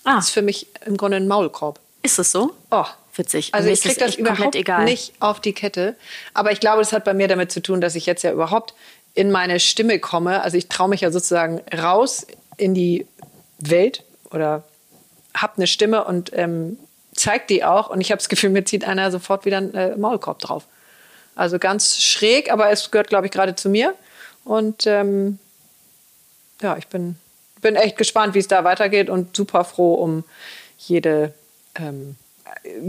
Ah, 0.04 0.15
Das 0.15 0.26
ist 0.26 0.32
für 0.32 0.41
mich 0.41 0.67
im 0.86 0.98
Grunde 0.98 1.17
ein 1.17 1.28
Maulkorb. 1.28 1.80
ist 2.04 2.20
es 2.20 2.32
so? 2.32 2.52
Oh. 2.72 2.86
Witzig. 3.15 3.52
Also 3.54 3.70
ich 3.70 3.82
kriege 3.82 4.00
das 4.00 4.13
überhaupt 4.13 4.56
egal. 4.56 4.84
nicht 4.84 5.13
auf 5.20 5.39
die 5.39 5.54
Kette. 5.54 5.96
Aber 6.36 6.52
ich 6.52 6.60
glaube, 6.60 6.80
das 6.80 6.93
hat 6.93 7.04
bei 7.04 7.15
mir 7.15 7.28
damit 7.28 7.52
zu 7.52 7.62
tun, 7.63 7.82
dass 7.82 7.96
ich 7.96 8.06
jetzt 8.06 8.24
ja 8.24 8.32
überhaupt 8.32 8.76
in 9.15 9.32
meine 9.32 9.60
Stimme 9.60 9.98
komme. 9.98 10.43
Also 10.43 10.56
ich 10.56 10.70
traue 10.70 10.88
mich 10.89 11.02
ja 11.02 11.10
sozusagen 11.12 11.60
raus 11.76 12.28
in 12.58 12.76
die 12.76 13.08
Welt 13.58 14.04
oder 14.30 14.63
habe 15.38 15.54
eine 15.58 15.67
Stimme 15.67 16.04
und 16.04 16.32
ähm, 16.34 16.78
zeigt 17.13 17.50
die 17.50 17.63
auch. 17.63 17.89
Und 17.89 18.02
ich 18.02 18.12
habe 18.12 18.19
das 18.19 18.30
Gefühl, 18.30 18.50
mir 18.50 18.65
zieht 18.65 18.86
einer 18.86 19.12
sofort 19.12 19.45
wieder 19.45 19.58
einen 19.58 19.73
äh, 19.73 19.97
Maulkorb 19.97 20.39
drauf. 20.39 20.63
Also 21.36 21.60
ganz 21.60 22.02
schräg, 22.02 22.52
aber 22.52 22.71
es 22.71 22.89
gehört, 22.89 23.10
glaube 23.10 23.28
ich, 23.28 23.32
gerade 23.32 23.56
zu 23.56 23.69
mir. 23.69 23.93
Und 24.43 24.88
ähm, 24.88 25.39
ja, 26.62 26.78
ich 26.78 26.88
bin, 26.88 27.15
bin 27.62 27.76
echt 27.76 27.97
gespannt, 27.97 28.34
wie 28.34 28.39
es 28.39 28.47
da 28.47 28.63
weitergeht 28.63 29.10
und 29.10 29.36
super 29.36 29.63
froh 29.63 29.95
um 29.95 30.23
jede, 30.78 31.34
ähm, 31.76 32.15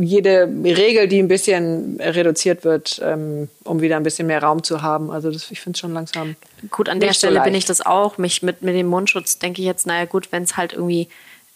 jede 0.00 0.48
Regel, 0.64 1.08
die 1.08 1.18
ein 1.18 1.28
bisschen 1.28 2.00
reduziert 2.00 2.64
wird, 2.64 3.00
ähm, 3.04 3.48
um 3.64 3.80
wieder 3.80 3.96
ein 3.96 4.02
bisschen 4.02 4.26
mehr 4.26 4.42
Raum 4.42 4.62
zu 4.62 4.82
haben. 4.82 5.10
Also 5.10 5.30
das, 5.30 5.50
ich 5.50 5.60
finde 5.60 5.76
es 5.76 5.80
schon 5.80 5.92
langsam. 5.92 6.36
Gut, 6.70 6.88
an 6.88 7.00
der 7.00 7.10
nicht 7.10 7.20
so 7.20 7.26
Stelle 7.26 7.42
bin 7.42 7.54
ich 7.54 7.66
das 7.66 7.84
auch. 7.84 8.18
Mich 8.18 8.42
mit, 8.42 8.62
mit 8.62 8.74
dem 8.74 8.86
Mundschutz 8.86 9.38
denke 9.38 9.60
ich 9.60 9.66
jetzt, 9.66 9.86
naja 9.86 10.06
gut, 10.06 10.32
wenn 10.32 10.44
es 10.44 10.56
halt 10.56 10.72
irgendwie 10.72 11.08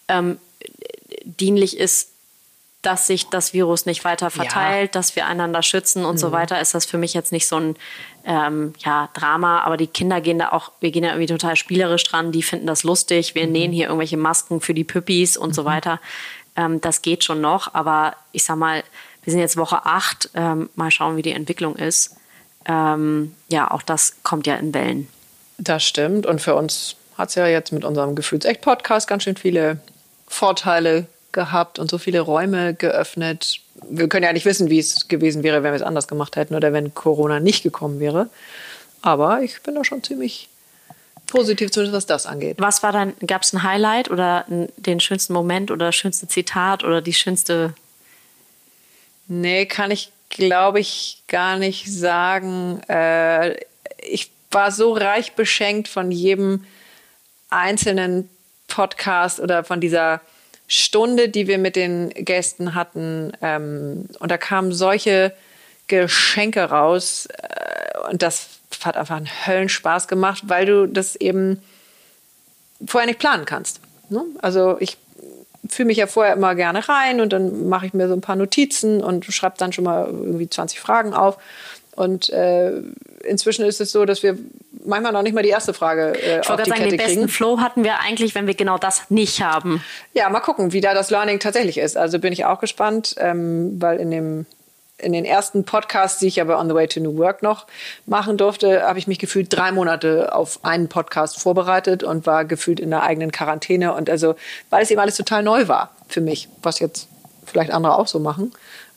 ähm, 0.07 0.37
dienlich 1.23 1.77
ist, 1.77 2.09
dass 2.81 3.07
sich 3.07 3.29
das 3.29 3.53
Virus 3.53 3.85
nicht 3.85 4.03
weiter 4.03 4.29
verteilt, 4.29 4.95
dass 4.95 5.15
wir 5.15 5.25
einander 5.25 5.63
schützen 5.63 6.03
und 6.03 6.17
so 6.17 6.27
Mhm. 6.27 6.31
weiter, 6.33 6.59
ist 6.59 6.73
das 6.73 6.85
für 6.85 6.97
mich 6.97 7.13
jetzt 7.13 7.31
nicht 7.31 7.47
so 7.47 7.55
ein 7.57 7.75
ähm, 8.25 8.73
ja, 8.79 9.09
Drama. 9.13 9.61
Aber 9.61 9.77
die 9.77 9.87
Kinder 9.87 10.19
gehen 10.19 10.37
da 10.39 10.49
auch, 10.51 10.71
wir 10.81 10.91
gehen 10.91 11.03
da 11.03 11.09
irgendwie 11.09 11.27
total 11.27 11.55
spielerisch 11.55 12.03
dran, 12.03 12.31
die 12.33 12.43
finden 12.43 12.67
das 12.67 12.83
lustig, 12.83 13.33
Mhm. 13.35 13.39
wir 13.39 13.47
nähen 13.47 13.71
hier 13.71 13.85
irgendwelche 13.87 14.17
Masken 14.17 14.59
für 14.59 14.73
die 14.73 14.83
Püppis 14.83 15.37
und 15.37 15.55
so 15.55 15.63
weiter. 15.65 15.99
Ähm, 16.57 16.81
das 16.81 17.01
geht 17.01 17.23
schon 17.23 17.39
noch, 17.41 17.73
aber 17.73 18.15
ich 18.33 18.43
sag 18.43 18.57
mal, 18.57 18.83
wir 19.23 19.31
sind 19.31 19.39
jetzt 19.39 19.55
Woche 19.55 19.85
8, 19.85 20.29
ähm, 20.33 20.69
mal 20.75 20.91
schauen, 20.91 21.15
wie 21.15 21.21
die 21.21 21.31
Entwicklung 21.31 21.77
ist. 21.77 22.17
Ähm, 22.65 23.33
ja, 23.47 23.71
auch 23.71 23.81
das 23.81 24.15
kommt 24.23 24.45
ja 24.45 24.55
in 24.55 24.73
Wellen. 24.73 25.07
Das 25.57 25.83
stimmt. 25.85 26.25
Und 26.25 26.41
für 26.41 26.55
uns 26.55 26.95
hat 27.17 27.29
es 27.29 27.35
ja 27.35 27.47
jetzt 27.47 27.71
mit 27.71 27.85
unserem 27.85 28.15
Gefühlsecht-Podcast 28.15 29.07
ganz 29.07 29.23
schön 29.23 29.37
viele 29.37 29.79
Vorteile 30.33 31.05
gehabt 31.31 31.79
und 31.79 31.89
so 31.89 31.97
viele 31.97 32.19
Räume 32.21 32.73
geöffnet. 32.73 33.59
Wir 33.89 34.07
können 34.07 34.23
ja 34.23 34.33
nicht 34.33 34.45
wissen, 34.45 34.69
wie 34.69 34.79
es 34.79 35.07
gewesen 35.07 35.43
wäre, 35.43 35.63
wenn 35.63 35.71
wir 35.71 35.77
es 35.77 35.81
anders 35.81 36.07
gemacht 36.07 36.35
hätten 36.35 36.55
oder 36.55 36.73
wenn 36.73 36.93
Corona 36.93 37.39
nicht 37.39 37.63
gekommen 37.63 37.99
wäre. 37.99 38.29
Aber 39.01 39.41
ich 39.41 39.61
bin 39.61 39.75
da 39.75 39.83
schon 39.83 40.03
ziemlich 40.03 40.49
positiv, 41.27 41.71
zumindest 41.71 41.95
was 41.95 42.05
das 42.05 42.25
angeht. 42.25 42.57
Was 42.59 42.83
war 42.83 42.91
dann, 42.91 43.13
gab 43.25 43.41
es 43.43 43.53
ein 43.53 43.63
Highlight 43.63 44.11
oder 44.11 44.45
den 44.47 44.99
schönsten 44.99 45.33
Moment 45.33 45.71
oder 45.71 45.87
das 45.87 45.95
schönste 45.95 46.27
Zitat 46.27 46.83
oder 46.83 47.01
die 47.01 47.13
schönste, 47.13 47.73
Nee, 49.27 49.65
kann 49.65 49.91
ich, 49.91 50.11
glaube 50.29 50.79
ich, 50.79 51.23
gar 51.27 51.57
nicht 51.57 51.91
sagen. 51.91 52.81
Äh, 52.89 53.55
ich 54.01 54.31
war 54.51 54.71
so 54.71 54.93
reich 54.93 55.33
beschenkt 55.33 55.87
von 55.87 56.11
jedem 56.11 56.65
einzelnen 57.49 58.29
Podcast 58.73 59.39
oder 59.39 59.63
von 59.63 59.79
dieser 59.79 60.19
Stunde, 60.67 61.29
die 61.29 61.45
wir 61.47 61.59
mit 61.59 61.75
den 61.75 62.09
Gästen 62.09 62.73
hatten. 62.73 63.31
Ähm, 63.41 64.09
und 64.19 64.31
da 64.31 64.37
kamen 64.37 64.71
solche 64.71 65.31
Geschenke 65.87 66.63
raus. 66.63 67.27
Äh, 67.27 68.09
und 68.09 68.23
das 68.23 68.47
hat 68.83 68.97
einfach 68.97 69.17
einen 69.17 69.29
Höllenspaß 69.45 70.07
gemacht, 70.07 70.43
weil 70.47 70.65
du 70.65 70.87
das 70.87 71.15
eben 71.15 71.61
vorher 72.85 73.07
nicht 73.07 73.19
planen 73.19 73.45
kannst. 73.45 73.79
Ne? 74.09 74.23
Also 74.41 74.77
ich 74.79 74.97
fühle 75.69 75.87
mich 75.87 75.97
ja 75.97 76.07
vorher 76.07 76.33
immer 76.33 76.55
gerne 76.55 76.89
rein 76.89 77.21
und 77.21 77.31
dann 77.31 77.69
mache 77.69 77.85
ich 77.85 77.93
mir 77.93 78.07
so 78.07 78.15
ein 78.15 78.21
paar 78.21 78.35
Notizen 78.35 79.03
und 79.03 79.25
schreibe 79.25 79.55
dann 79.57 79.71
schon 79.71 79.83
mal 79.83 80.07
irgendwie 80.07 80.49
20 80.49 80.79
Fragen 80.79 81.13
auf. 81.13 81.37
Und 81.95 82.31
äh, 82.31 82.81
inzwischen 83.23 83.65
ist 83.65 83.81
es 83.81 83.91
so, 83.91 84.05
dass 84.05 84.23
wir 84.23 84.37
manchmal 84.85 85.11
noch 85.11 85.21
nicht 85.21 85.33
mal 85.33 85.43
die 85.43 85.49
erste 85.49 85.73
Frage 85.73 86.13
äh, 86.13 86.41
ich 86.41 86.49
auf 86.49 86.61
die 86.61 86.69
sagen, 86.69 86.81
Kette 86.81 86.89
den 86.89 86.97
besten 86.97 87.15
kriegen. 87.15 87.29
Flow 87.29 87.59
hatten 87.59 87.83
wir 87.83 87.99
eigentlich, 87.99 88.35
wenn 88.35 88.47
wir 88.47 88.53
genau 88.53 88.77
das 88.77 89.09
nicht 89.09 89.41
haben. 89.41 89.83
Ja, 90.13 90.29
mal 90.29 90.39
gucken, 90.39 90.73
wie 90.73 90.81
da 90.81 90.93
das 90.93 91.09
Learning 91.09 91.39
tatsächlich 91.39 91.77
ist. 91.77 91.97
Also 91.97 92.19
bin 92.19 92.33
ich 92.33 92.45
auch 92.45 92.59
gespannt, 92.59 93.15
ähm, 93.17 93.81
weil 93.81 93.99
in 93.99 94.11
dem 94.11 94.45
in 94.99 95.11
den 95.11 95.25
ersten 95.25 95.65
Podcasts, 95.65 96.19
die 96.19 96.27
ich 96.27 96.37
ja 96.37 96.43
bei 96.45 96.55
On 96.55 96.69
the 96.69 96.75
Way 96.75 96.87
to 96.87 96.99
New 96.99 97.17
Work 97.17 97.43
noch 97.43 97.67
machen 98.05 98.37
durfte, 98.37 98.83
habe 98.83 98.99
ich 98.99 99.07
mich 99.07 99.19
gefühlt 99.19 99.47
drei 99.51 99.71
Monate 99.71 100.33
auf 100.33 100.59
einen 100.63 100.87
Podcast 100.87 101.41
vorbereitet 101.41 102.03
und 102.03 102.25
war 102.25 102.45
gefühlt 102.45 102.79
in 102.79 102.89
der 102.89 103.03
eigenen 103.03 103.31
Quarantäne. 103.31 103.93
Und 103.93 104.09
also, 104.09 104.35
weil 104.69 104.83
es 104.83 104.91
eben 104.91 105.01
alles 105.01 105.17
total 105.17 105.43
neu 105.43 105.67
war 105.67 105.89
für 106.07 106.21
mich, 106.21 106.47
was 106.61 106.79
jetzt 106.79 107.09
vielleicht 107.45 107.71
andere 107.71 107.97
auch 107.97 108.07
so 108.07 108.19
machen. 108.19 108.53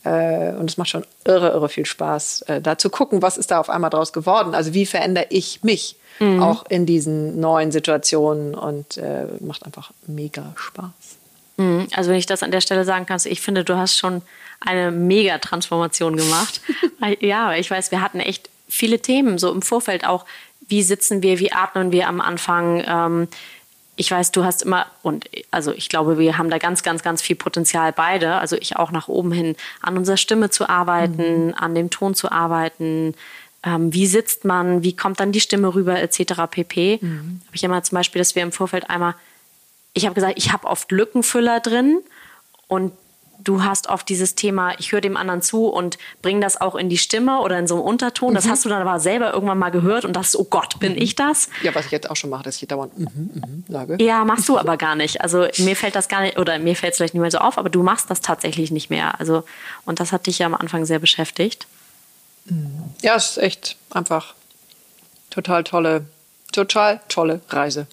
Äh, 0.06 0.54
und 0.56 0.70
es 0.70 0.76
macht 0.76 0.90
schon 0.90 1.04
irre, 1.24 1.48
irre 1.48 1.68
viel 1.68 1.84
Spaß, 1.84 2.42
äh, 2.42 2.60
da 2.60 2.78
zu 2.78 2.90
gucken, 2.90 3.22
was 3.22 3.36
ist 3.36 3.50
da 3.50 3.58
auf 3.58 3.68
einmal 3.68 3.90
draus 3.90 4.12
geworden. 4.12 4.54
Also 4.54 4.72
wie 4.72 4.86
verändere 4.86 5.26
ich 5.30 5.64
mich 5.64 5.96
mhm. 6.20 6.40
auch 6.42 6.64
in 6.68 6.86
diesen 6.86 7.40
neuen 7.40 7.72
Situationen 7.72 8.54
und 8.54 8.98
äh, 8.98 9.26
macht 9.40 9.66
einfach 9.66 9.90
mega 10.06 10.52
Spaß. 10.54 11.16
Mhm. 11.56 11.88
Also 11.92 12.10
wenn 12.10 12.18
ich 12.18 12.26
das 12.26 12.44
an 12.44 12.52
der 12.52 12.60
Stelle 12.60 12.84
sagen 12.84 13.06
kann, 13.06 13.20
ich 13.24 13.40
finde, 13.40 13.64
du 13.64 13.76
hast 13.76 13.96
schon 13.96 14.22
eine 14.60 14.92
mega 14.92 15.38
Transformation 15.38 16.16
gemacht. 16.16 16.60
ja, 17.20 17.54
ich 17.54 17.68
weiß, 17.68 17.90
wir 17.90 18.00
hatten 18.00 18.20
echt 18.20 18.48
viele 18.68 19.00
Themen 19.00 19.38
so 19.38 19.50
im 19.50 19.62
Vorfeld 19.62 20.06
auch. 20.06 20.24
Wie 20.68 20.82
sitzen 20.82 21.22
wir, 21.22 21.40
wie 21.40 21.52
atmen 21.52 21.90
wir 21.90 22.08
am 22.08 22.20
Anfang? 22.20 22.84
Ähm, 22.86 23.28
ich 23.96 24.10
weiß, 24.10 24.30
du 24.30 24.44
hast 24.44 24.62
immer, 24.62 24.86
und 25.02 25.28
also 25.50 25.72
ich 25.72 25.88
glaube, 25.88 26.18
wir 26.18 26.36
haben 26.36 26.50
da 26.50 26.58
ganz, 26.58 26.82
ganz, 26.82 27.02
ganz 27.02 27.22
viel 27.22 27.34
Potenzial 27.34 27.92
beide. 27.92 28.34
Also 28.34 28.56
ich 28.56 28.76
auch 28.76 28.90
nach 28.90 29.08
oben 29.08 29.32
hin, 29.32 29.56
an 29.80 29.96
unserer 29.96 30.18
Stimme 30.18 30.50
zu 30.50 30.68
arbeiten, 30.68 31.48
mhm. 31.48 31.54
an 31.56 31.74
dem 31.74 31.88
Ton 31.88 32.14
zu 32.14 32.30
arbeiten. 32.30 33.14
Ähm, 33.62 33.92
wie 33.94 34.06
sitzt 34.06 34.44
man, 34.44 34.82
wie 34.82 34.94
kommt 34.94 35.18
dann 35.18 35.32
die 35.32 35.40
Stimme 35.40 35.74
rüber, 35.74 35.98
etc. 36.00 36.42
pp. 36.50 36.98
Mhm. 37.00 37.40
Habe 37.46 37.56
ich 37.56 37.64
immer 37.64 37.82
zum 37.82 37.96
Beispiel, 37.96 38.20
dass 38.20 38.34
wir 38.34 38.42
im 38.42 38.52
Vorfeld 38.52 38.90
einmal, 38.90 39.14
ich 39.94 40.04
habe 40.04 40.14
gesagt, 40.14 40.34
ich 40.36 40.52
habe 40.52 40.66
oft 40.66 40.92
Lückenfüller 40.92 41.60
drin 41.60 42.02
und 42.68 42.92
du 43.38 43.62
hast 43.62 43.88
oft 43.88 44.08
dieses 44.08 44.34
Thema, 44.34 44.78
ich 44.78 44.92
höre 44.92 45.00
dem 45.00 45.16
anderen 45.16 45.42
zu 45.42 45.66
und 45.66 45.98
bringe 46.22 46.40
das 46.40 46.60
auch 46.60 46.74
in 46.74 46.88
die 46.88 46.98
Stimme 46.98 47.40
oder 47.40 47.58
in 47.58 47.66
so 47.66 47.74
einem 47.74 47.84
Unterton. 47.84 48.34
Das 48.34 48.46
mhm. 48.46 48.50
hast 48.50 48.64
du 48.64 48.68
dann 48.68 48.86
aber 48.86 49.00
selber 49.00 49.32
irgendwann 49.32 49.58
mal 49.58 49.70
gehört 49.70 50.04
und 50.04 50.14
dachtest, 50.14 50.36
oh 50.36 50.44
Gott, 50.44 50.78
bin 50.80 50.92
mhm. 50.92 51.02
ich 51.02 51.14
das? 51.14 51.48
Ja, 51.62 51.74
was 51.74 51.86
ich 51.86 51.92
jetzt 51.92 52.10
auch 52.10 52.16
schon 52.16 52.30
mache, 52.30 52.44
dass 52.44 52.60
ich 52.60 52.68
dauernd 52.68 52.98
mhm, 52.98 53.30
mhm, 53.34 53.64
sage. 53.68 53.96
Ja, 54.00 54.24
machst 54.24 54.48
du 54.48 54.58
aber 54.58 54.76
gar 54.76 54.96
nicht. 54.96 55.20
Also 55.20 55.46
mir 55.58 55.76
fällt 55.76 55.94
das 55.94 56.08
gar 56.08 56.22
nicht, 56.22 56.38
oder 56.38 56.58
mir 56.58 56.76
fällt 56.76 56.92
es 56.92 56.98
vielleicht 56.98 57.14
nicht 57.14 57.22
mehr 57.22 57.30
so 57.30 57.38
auf, 57.38 57.58
aber 57.58 57.70
du 57.70 57.82
machst 57.82 58.10
das 58.10 58.20
tatsächlich 58.20 58.70
nicht 58.70 58.90
mehr. 58.90 59.18
Also, 59.20 59.44
und 59.84 60.00
das 60.00 60.12
hat 60.12 60.26
dich 60.26 60.38
ja 60.38 60.46
am 60.46 60.54
Anfang 60.54 60.84
sehr 60.84 60.98
beschäftigt. 60.98 61.66
Mhm. 62.46 62.84
Ja, 63.02 63.16
es 63.16 63.30
ist 63.30 63.38
echt 63.38 63.76
einfach 63.90 64.34
total 65.30 65.64
tolle, 65.64 66.06
total 66.52 67.00
tolle 67.08 67.40
Reise. 67.48 67.86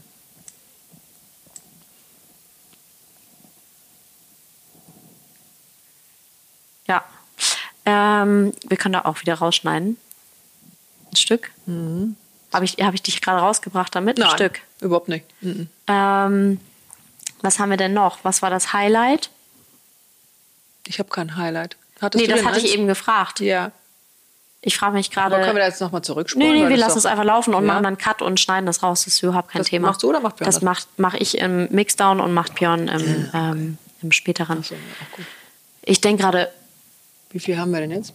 Ähm, 7.85 8.53
wir 8.67 8.77
können 8.77 8.93
da 8.93 9.01
auch 9.05 9.21
wieder 9.21 9.35
rausschneiden. 9.35 9.97
Ein 11.11 11.15
Stück. 11.15 11.51
Mhm. 11.65 12.15
Habe 12.53 12.65
ich, 12.65 12.77
hab 12.81 12.93
ich 12.93 13.01
dich 13.01 13.21
gerade 13.21 13.41
rausgebracht 13.41 13.93
damit? 13.95 14.17
Nein, 14.17 14.29
Ein 14.29 14.35
Stück. 14.35 14.61
Überhaupt 14.79 15.09
nicht. 15.09 15.25
Mhm. 15.41 15.67
Ähm, 15.87 16.59
was 17.41 17.59
haben 17.59 17.69
wir 17.69 17.77
denn 17.77 17.93
noch? 17.93 18.19
Was 18.23 18.41
war 18.41 18.49
das 18.49 18.73
Highlight? 18.73 19.29
Ich 20.87 20.99
habe 20.99 21.09
kein 21.09 21.35
Highlight. 21.35 21.77
Hattest 22.01 22.21
nee, 22.21 22.27
das 22.27 22.43
hatte 22.43 22.55
eins? 22.55 22.63
ich 22.63 22.73
eben 22.73 22.87
gefragt. 22.87 23.39
Ja. 23.39 23.71
Ich 24.61 24.77
frage 24.77 24.93
mich 24.93 25.11
gerade. 25.11 25.35
können 25.35 25.55
wir 25.55 25.59
da 25.59 25.67
jetzt 25.67 25.81
nochmal 25.81 26.03
zurückspulen? 26.03 26.47
Nee, 26.47 26.63
nee, 26.63 26.69
wir 26.69 26.77
lassen 26.77 26.97
es 26.97 27.05
einfach 27.05 27.25
laufen 27.25 27.53
und 27.53 27.65
ja. 27.65 27.73
machen 27.73 27.83
dann 27.83 27.97
Cut 27.97 28.21
und 28.21 28.39
schneiden 28.39 28.65
das 28.65 28.81
raus. 28.81 29.03
Das 29.03 29.15
ist 29.15 29.23
überhaupt 29.23 29.49
kein 29.49 29.59
das 29.59 29.67
Thema. 29.67 29.87
Machst 29.87 30.03
du 30.03 30.09
oder 30.09 30.21
macht 30.21 30.37
Björn 30.37 30.45
das? 30.45 30.61
Das 30.61 30.87
mache 30.97 31.17
ich 31.17 31.37
im 31.37 31.67
Mixdown 31.69 32.21
und 32.21 32.33
macht 32.33 32.55
Björn 32.55 32.87
im, 32.87 33.29
ja. 33.33 33.51
ähm, 33.51 33.77
im 34.01 34.11
späteren. 34.13 34.63
So, 34.63 34.75
ich 35.81 35.99
denke 35.99 36.23
gerade, 36.23 36.49
wie 37.33 37.39
viel 37.39 37.57
haben 37.57 37.71
wir 37.71 37.79
denn 37.79 37.91
jetzt? 37.91 38.13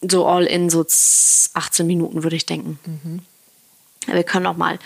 So 0.00 0.26
all 0.26 0.44
in 0.44 0.70
so 0.70 0.82
18 0.82 1.86
Minuten, 1.86 2.22
würde 2.22 2.36
ich 2.36 2.46
denken. 2.46 2.78
Mhm. 2.86 3.20
Wir 4.06 4.22
können 4.22 4.44
noch 4.44 4.56
mal. 4.56 4.78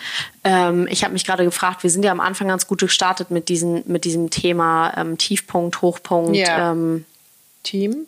Ähm, 0.43 0.87
ich 0.89 1.03
habe 1.03 1.13
mich 1.13 1.25
gerade 1.25 1.43
gefragt, 1.43 1.83
wir 1.83 1.89
sind 1.89 2.03
ja 2.03 2.11
am 2.11 2.19
Anfang 2.19 2.47
ganz 2.47 2.65
gut 2.67 2.79
gestartet 2.79 3.29
mit, 3.29 3.49
diesen, 3.49 3.83
mit 3.85 4.03
diesem 4.03 4.31
Thema 4.31 4.93
ähm, 4.97 5.17
Tiefpunkt, 5.17 5.81
Hochpunkt, 5.81 6.35
ja. 6.35 6.71
ähm, 6.71 7.05
Team. 7.63 8.07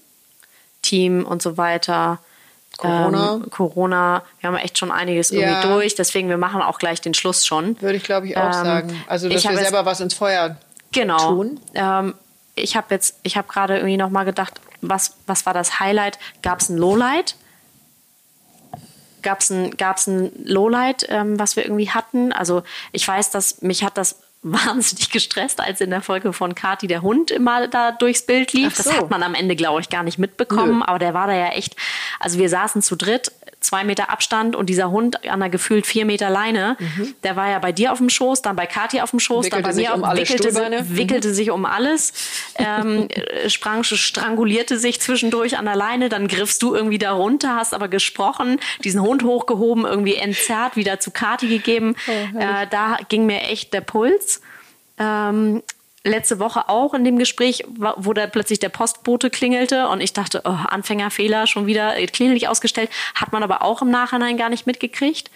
Team 0.82 1.26
und 1.26 1.42
so 1.42 1.58
weiter. 1.58 2.20
Corona. 2.78 3.36
Ähm, 3.36 3.50
Corona. 3.52 4.24
Wir 4.39 4.50
haben 4.50 4.58
echt 4.58 4.78
schon 4.78 4.92
einiges 4.92 5.32
irgendwie 5.32 5.52
ja. 5.52 5.62
durch. 5.62 5.96
Deswegen, 5.96 6.30
wir 6.30 6.38
machen 6.38 6.62
auch 6.62 6.80
gleich 6.80 7.00
den 7.02 7.13
Schluss 7.13 7.46
schon. 7.46 7.80
Würde 7.82 7.98
ich, 7.98 8.04
glaube 8.04 8.28
ich, 8.28 8.36
auch 8.36 8.48
ähm, 8.48 8.54
sagen. 8.54 9.04
Also, 9.08 9.30
dass 9.30 9.44
wir 9.44 9.58
selber 9.58 9.86
was 9.86 10.00
ins 10.00 10.16
Feuer 10.16 10.58
genau. 10.92 11.30
tun. 11.30 11.60
Ähm, 11.76 12.16
ich 12.56 12.76
habe 12.76 12.88
jetzt, 12.89 13.20
ich 13.24 13.38
habe 13.38 13.48
gerade 13.48 13.78
irgendwie 13.78 13.98
noch 13.98 14.10
mal 14.10 14.24
gedacht, 14.24 14.60
was, 14.89 15.17
was 15.26 15.46
war 15.46 15.54
das 15.54 15.80
Highlight? 15.80 16.19
Gab 16.41 16.60
es 16.60 16.69
ein 16.69 16.78
Lowlight? 16.78 17.36
Gab 19.22 19.39
es 19.39 19.50
ein, 19.50 19.78
gab's 19.78 20.08
ein 20.08 20.32
Lowlight, 20.43 21.06
ähm, 21.10 21.39
was 21.39 21.56
wir 21.56 21.63
irgendwie 21.63 21.89
hatten? 21.89 22.34
Also 22.34 22.63
ich 22.91 23.08
weiß, 23.08 23.32
dass 23.32 23.62
mich 23.62 23.84
hat 23.84 23.98
das 23.98 24.19
wahnsinnig 24.43 25.10
gestresst, 25.10 25.62
als 25.62 25.80
in 25.80 25.89
der 25.89 26.02
Folge 26.02 26.34
von 26.34 26.54
Kati 26.54 26.88
der 26.88 27.02
Hund 27.02 27.32
immer 27.32 27.69
da 27.69 27.93
durchs 27.93 28.26
Bild 28.26 28.52
lief. 28.52 28.76
So. 28.76 28.84
Das 28.84 28.98
hat 28.98 29.10
man 29.10 29.24
am 29.24 29.36
Ende, 29.36 29.56
glaube 29.56 29.80
ich, 29.80 29.89
gar 29.89 30.04
nicht 30.04 30.19
mitbekommen. 30.19 30.80
Nö. 30.80 30.86
Aber 30.86 31.00
der 31.00 31.13
war 31.13 31.28
da 31.28 31.34
ja 31.34 31.48
echt. 31.50 31.78
Also 32.19 32.38
wir 32.38 32.50
saßen 32.50 32.82
zu 32.82 32.98
dritt 32.98 33.32
zwei 33.73 33.83
Meter 33.83 34.12
Abstand 34.12 34.55
und 34.55 34.67
dieser 34.67 34.91
Hund 34.91 35.23
an 35.23 35.41
einer 35.41 35.49
gefühlt 35.49 35.88
vier 35.88 36.05
Meter 36.05 36.29
Leine, 36.29 36.77
mhm. 36.77 37.15
der 37.23 37.36
war 37.36 37.49
ja 37.49 37.57
bei 37.57 37.71
dir 37.71 37.91
auf 37.91 37.97
dem 37.97 38.09
Schoß, 38.09 38.43
dann 38.43 38.55
bei 38.55 38.67
Kathi 38.67 39.01
auf 39.01 39.09
dem 39.09 39.19
Schoß, 39.19 39.47
wickelte 39.47 39.63
dann 39.63 39.75
bei 39.75 39.81
mir 39.81 39.95
um 39.95 40.03
auf, 40.03 40.15
wickelte, 40.15 40.51
sich, 40.51 40.95
wickelte 40.95 41.29
mhm. 41.29 41.33
sich 41.33 41.49
um 41.49 41.65
alles, 41.65 42.13
ähm, 42.59 43.07
sprang, 43.47 43.83
strangulierte 43.83 44.77
sich 44.77 45.01
zwischendurch 45.01 45.57
an 45.57 45.65
der 45.65 45.75
Leine, 45.75 46.09
dann 46.09 46.27
griffst 46.27 46.62
du 46.62 46.75
irgendwie 46.75 46.99
da 46.99 47.13
runter, 47.13 47.55
hast 47.55 47.73
aber 47.73 47.88
gesprochen, 47.88 48.59
diesen 48.83 49.01
Hund 49.01 49.23
hochgehoben, 49.23 49.86
irgendwie 49.86 50.17
entzerrt, 50.17 50.75
wieder 50.75 50.99
zu 50.99 51.09
Kathi 51.09 51.47
gegeben. 51.47 51.95
Oh, 52.07 52.38
äh, 52.38 52.67
da 52.69 52.99
ging 53.09 53.25
mir 53.25 53.41
echt 53.41 53.73
der 53.73 53.81
Puls. 53.81 54.41
Ähm, 54.99 55.63
letzte 56.04 56.39
Woche 56.39 56.70
auch 56.70 56.94
in 56.94 57.04
dem 57.04 57.18
Gespräch, 57.18 57.63
wo 57.68 58.13
da 58.13 58.28
plötzlich 58.28 58.60
der 58.60 58.70
Postbote 58.70 59.30
klingelte 59.30 59.88
und 59.88 60.02
ich 60.02 60.13
dachte, 60.13 60.42
oh, 60.46 60.50
Anfängerfehler 60.50 61.48
schon 61.48 61.66
wieder 61.66 61.94
klingel 62.08 62.34
nicht 62.34 62.50
ausgestellt, 62.50 62.89
hat 63.16 63.32
man 63.32 63.44
aber 63.44 63.62
auch 63.62 63.82
im 63.82 63.89
Nachhinein 63.89 64.38
gar 64.38 64.50
nicht 64.50 64.68
mitgekriegt, 64.68 65.32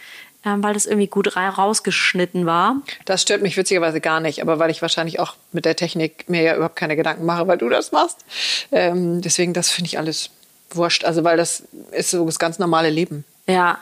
ähm, 0.46 0.62
weil 0.64 0.74
das 0.74 0.86
irgendwie 0.86 1.08
gut 1.08 1.36
rausgeschnitten 1.38 2.46
war. 2.46 2.82
Das 3.06 3.22
stört 3.22 3.42
mich 3.42 3.56
witzigerweise 3.56 4.02
gar 4.02 4.20
nicht, 4.20 4.42
aber 4.42 4.60
weil 4.60 4.70
ich 4.70 4.82
wahrscheinlich 4.82 5.20
auch 5.20 5.36
mit 5.54 5.66
der 5.66 5.76
Technik 5.76 6.30
mir 6.30 6.42
ja 6.42 6.56
überhaupt 6.56 6.76
keine 6.76 6.96
Gedanken 6.96 7.26
mache, 7.26 7.48
weil 7.48 7.58
du 7.58 7.70
das 7.70 7.92
machst. 7.92 8.26
Ähm, 8.72 9.22
deswegen, 9.22 9.54
das 9.54 9.70
finde 9.70 9.88
ich 9.88 9.98
alles 9.98 10.32
wurscht. 10.72 11.06
Also, 11.06 11.24
weil 11.24 11.38
das 11.38 11.64
ist 11.92 12.12
so 12.12 12.26
das 12.26 12.40
ganz 12.40 12.60
normale 12.60 12.90
Leben. 12.90 13.24
Ja. 13.48 13.80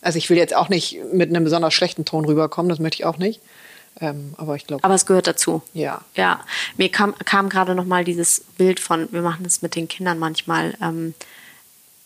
Also 0.00 0.18
ich 0.18 0.30
will 0.30 0.36
jetzt 0.36 0.54
auch 0.54 0.68
nicht 0.68 0.98
mit 1.12 1.28
einem 1.30 1.42
besonders 1.42 1.74
schlechten 1.74 2.04
Ton 2.04 2.24
rüberkommen, 2.24 2.68
das 2.68 2.78
möchte 2.78 3.00
ich 3.00 3.04
auch 3.04 3.18
nicht. 3.18 3.40
Ähm, 4.00 4.34
aber 4.36 4.56
ich 4.56 4.66
glaube. 4.66 4.84
Aber 4.84 4.94
es 4.94 5.06
gehört 5.06 5.26
dazu. 5.26 5.62
Ja. 5.74 6.02
Ja. 6.14 6.40
Mir 6.76 6.90
kam, 6.90 7.14
kam 7.24 7.48
gerade 7.48 7.74
noch 7.74 7.84
mal 7.84 8.04
dieses 8.04 8.44
Bild 8.56 8.80
von, 8.80 9.08
wir 9.12 9.22
machen 9.22 9.44
das 9.44 9.62
mit 9.62 9.74
den 9.74 9.88
Kindern 9.88 10.18
manchmal. 10.18 10.76
Ähm, 10.80 11.14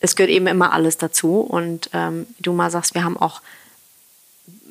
es 0.01 0.17
gehört 0.17 0.31
eben 0.31 0.47
immer 0.47 0.73
alles 0.73 0.99
dazu. 0.99 1.41
Und 1.41 1.91
ähm, 1.93 2.27
wie 2.37 2.43
du 2.43 2.53
mal 2.53 2.71
sagst, 2.71 2.95
wir 2.95 3.05
haben 3.05 3.17
auch 3.17 3.41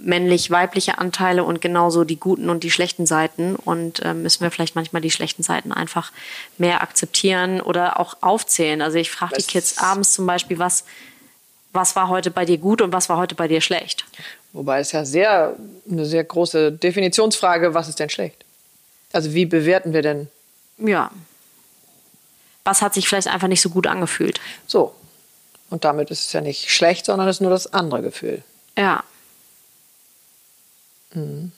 männlich-weibliche 0.04 0.98
Anteile 0.98 1.44
und 1.44 1.62
genauso 1.62 2.04
die 2.04 2.20
guten 2.20 2.50
und 2.50 2.64
die 2.64 2.72
schlechten 2.72 3.06
Seiten. 3.06 3.56
Und 3.56 4.02
ähm, 4.04 4.24
müssen 4.24 4.42
wir 4.42 4.52
vielleicht 4.52 4.76
manchmal 4.76 5.02
die 5.02 5.12
schlechten 5.12 5.44
Seiten 5.44 5.72
einfach 5.72 6.12
mehr 6.58 6.82
akzeptieren 6.82 7.62
oder 7.62 8.00
auch 8.00 8.18
aufzählen. 8.22 8.82
Also 8.82 8.98
ich 8.98 9.12
frage 9.12 9.36
die 9.38 9.44
Kids 9.44 9.78
abends 9.78 10.12
zum 10.14 10.26
Beispiel, 10.26 10.58
was, 10.58 10.86
was 11.72 11.96
war 11.96 12.10
heute 12.10 12.32
bei 12.32 12.46
dir 12.46 12.58
gut 12.58 12.82
und 12.82 12.92
was 12.92 13.10
war 13.10 13.18
heute 13.18 13.36
bei 13.36 13.48
dir 13.48 13.62
schlecht? 13.62 14.06
Wobei 14.54 14.80
es 14.80 14.92
ja 14.92 15.06
sehr, 15.06 15.56
eine 15.90 16.06
sehr 16.06 16.24
große 16.24 16.72
Definitionsfrage, 16.74 17.74
was 17.74 17.88
ist 17.88 18.00
denn 18.00 18.10
schlecht? 18.10 18.44
Also 19.14 19.34
wie 19.34 19.46
bewerten 19.46 19.94
wir 19.94 20.02
denn? 20.02 20.28
Ja. 20.78 21.12
Was 22.64 22.82
hat 22.82 22.94
sich 22.94 23.08
vielleicht 23.08 23.28
einfach 23.28 23.48
nicht 23.48 23.62
so 23.62 23.70
gut 23.70 23.88
angefühlt? 23.88 24.40
So. 24.68 24.94
Und 25.70 25.86
damit 25.86 26.12
ist 26.12 26.26
es 26.26 26.34
ja 26.34 26.42
nicht 26.42 26.70
schlecht, 26.70 27.06
sondern 27.06 27.28
es 27.28 27.38
ist 27.38 27.42
nur 27.42 27.50
das 27.50 27.74
andere 27.74 28.02
Gefühl. 28.02 28.44
Ja. 28.78 29.04
Mhm. 31.14 31.52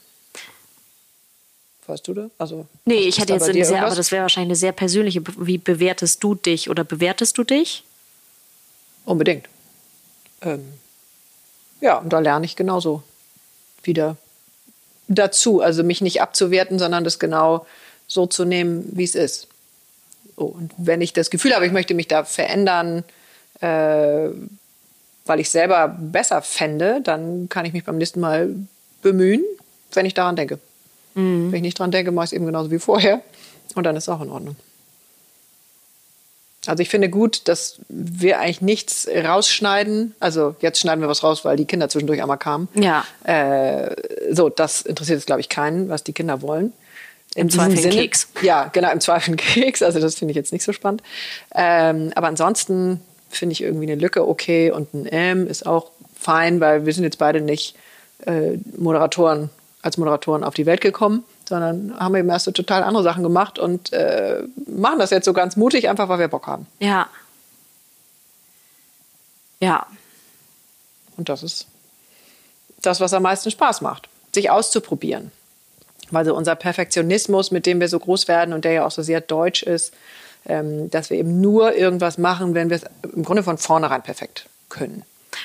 Weißt 1.86 2.08
du 2.08 2.14
das? 2.14 2.30
Also, 2.38 2.66
nee, 2.86 2.94
ich 2.94 3.18
hätte 3.18 3.34
jetzt 3.34 3.48
eine 3.48 3.64
sehr, 3.64 3.84
aber 3.84 3.94
das 3.94 4.10
wäre 4.10 4.22
wahrscheinlich 4.22 4.48
eine 4.48 4.56
sehr 4.56 4.72
persönliche. 4.72 5.22
Wie 5.36 5.58
bewertest 5.58 6.24
du 6.24 6.34
dich 6.34 6.70
oder 6.70 6.82
bewertest 6.82 7.36
du 7.36 7.44
dich? 7.44 7.84
Unbedingt. 9.04 9.48
Ähm, 10.40 10.72
ja, 11.80 11.98
und 11.98 12.12
da 12.12 12.18
lerne 12.18 12.46
ich 12.46 12.56
genauso 12.56 13.02
wieder 13.82 14.16
dazu. 15.08 15.60
Also 15.60 15.82
mich 15.82 16.00
nicht 16.00 16.22
abzuwerten, 16.22 16.78
sondern 16.78 17.04
das 17.04 17.18
genau 17.18 17.66
so 18.06 18.26
zu 18.26 18.44
nehmen, 18.44 18.88
wie 18.92 19.04
es 19.04 19.14
ist. 19.14 19.48
So, 20.36 20.46
und 20.46 20.72
wenn 20.76 21.00
ich 21.00 21.12
das 21.12 21.30
Gefühl 21.30 21.54
habe, 21.54 21.66
ich 21.66 21.72
möchte 21.72 21.94
mich 21.94 22.08
da 22.08 22.24
verändern, 22.24 23.04
äh, 23.60 24.28
weil 25.26 25.40
ich 25.40 25.50
selber 25.50 25.88
besser 25.88 26.42
fände, 26.42 27.00
dann 27.02 27.48
kann 27.48 27.64
ich 27.64 27.72
mich 27.72 27.84
beim 27.84 27.98
nächsten 27.98 28.20
Mal 28.20 28.54
bemühen, 29.02 29.44
wenn 29.92 30.06
ich 30.06 30.14
daran 30.14 30.36
denke. 30.36 30.58
Mhm. 31.14 31.52
Wenn 31.52 31.58
ich 31.58 31.62
nicht 31.62 31.78
daran 31.78 31.92
denke, 31.92 32.10
mache 32.10 32.24
ich 32.24 32.30
es 32.30 32.34
eben 32.34 32.46
genauso 32.46 32.70
wie 32.70 32.78
vorher. 32.78 33.22
Und 33.74 33.84
dann 33.84 33.96
ist 33.96 34.04
es 34.04 34.08
auch 34.08 34.20
in 34.20 34.30
Ordnung. 34.30 34.56
Also 36.66 36.82
ich 36.82 36.88
finde 36.88 37.08
gut, 37.10 37.42
dass 37.48 37.76
wir 37.88 38.40
eigentlich 38.40 38.60
nichts 38.60 39.06
rausschneiden. 39.08 40.14
Also 40.20 40.54
jetzt 40.60 40.80
schneiden 40.80 41.00
wir 41.00 41.08
was 41.08 41.22
raus, 41.22 41.44
weil 41.44 41.56
die 41.56 41.64
Kinder 41.66 41.88
zwischendurch 41.88 42.22
einmal 42.22 42.38
kamen. 42.38 42.68
Ja. 42.74 43.04
Äh, 43.24 43.94
so, 44.32 44.48
das 44.48 44.82
interessiert 44.82 45.18
jetzt, 45.18 45.26
glaube 45.26 45.40
ich, 45.40 45.48
keinen, 45.48 45.88
was 45.88 46.04
die 46.04 46.12
Kinder 46.12 46.42
wollen. 46.42 46.72
In 47.34 47.42
Im 47.42 47.50
Zweifel 47.50 47.76
Sinne- 47.78 47.94
Keks. 47.96 48.28
Ja, 48.42 48.70
genau, 48.72 48.90
im 48.92 49.00
Zweifel 49.00 49.36
Keks. 49.36 49.82
Also 49.82 50.00
das 50.00 50.14
finde 50.16 50.32
ich 50.32 50.36
jetzt 50.36 50.52
nicht 50.52 50.64
so 50.64 50.72
spannend. 50.72 51.02
Ähm, 51.54 52.12
aber 52.14 52.28
ansonsten 52.28 53.00
finde 53.28 53.52
ich 53.54 53.62
irgendwie 53.62 53.90
eine 53.90 54.00
Lücke 54.00 54.26
okay 54.26 54.70
und 54.70 54.94
ein 54.94 55.06
M 55.06 55.46
ist 55.48 55.66
auch 55.66 55.90
fein, 56.18 56.60
weil 56.60 56.86
wir 56.86 56.92
sind 56.92 57.04
jetzt 57.04 57.18
beide 57.18 57.40
nicht 57.40 57.74
äh, 58.26 58.58
Moderatoren, 58.78 59.50
als 59.82 59.96
Moderatoren 59.98 60.44
auf 60.44 60.54
die 60.54 60.64
Welt 60.66 60.80
gekommen, 60.80 61.24
sondern 61.48 61.98
haben 61.98 62.14
eben 62.14 62.28
erst 62.28 62.46
so 62.46 62.50
total 62.50 62.82
andere 62.82 63.02
Sachen 63.02 63.22
gemacht 63.22 63.58
und 63.58 63.92
äh, 63.92 64.42
machen 64.66 64.98
das 64.98 65.10
jetzt 65.10 65.24
so 65.24 65.32
ganz 65.32 65.56
mutig, 65.56 65.88
einfach 65.88 66.08
weil 66.08 66.18
wir 66.18 66.28
Bock 66.28 66.46
haben. 66.46 66.66
Ja. 66.80 67.08
Ja. 69.60 69.86
Und 71.16 71.28
das 71.28 71.42
ist 71.42 71.66
das, 72.82 73.00
was 73.00 73.14
am 73.14 73.22
meisten 73.22 73.50
Spaß 73.50 73.80
macht, 73.80 74.08
sich 74.34 74.50
auszuprobieren. 74.50 75.30
Weil 76.10 76.24
so 76.24 76.34
unser 76.34 76.54
Perfektionismus, 76.54 77.50
mit 77.50 77.66
dem 77.66 77.80
wir 77.80 77.88
so 77.88 77.98
groß 77.98 78.28
werden 78.28 78.52
und 78.52 78.64
der 78.64 78.72
ja 78.72 78.86
auch 78.86 78.90
so 78.90 79.02
sehr 79.02 79.20
deutsch 79.20 79.62
ist, 79.62 79.94
ähm, 80.46 80.90
dass 80.90 81.10
wir 81.10 81.16
eben 81.16 81.40
nur 81.40 81.74
irgendwas 81.74 82.18
machen, 82.18 82.54
wenn 82.54 82.68
wir 82.68 82.76
es 82.76 82.84
im 83.14 83.24
Grunde 83.24 83.42
von 83.42 83.56
vornherein 83.56 84.02
perfekt 84.02 84.46
können. 84.68 85.04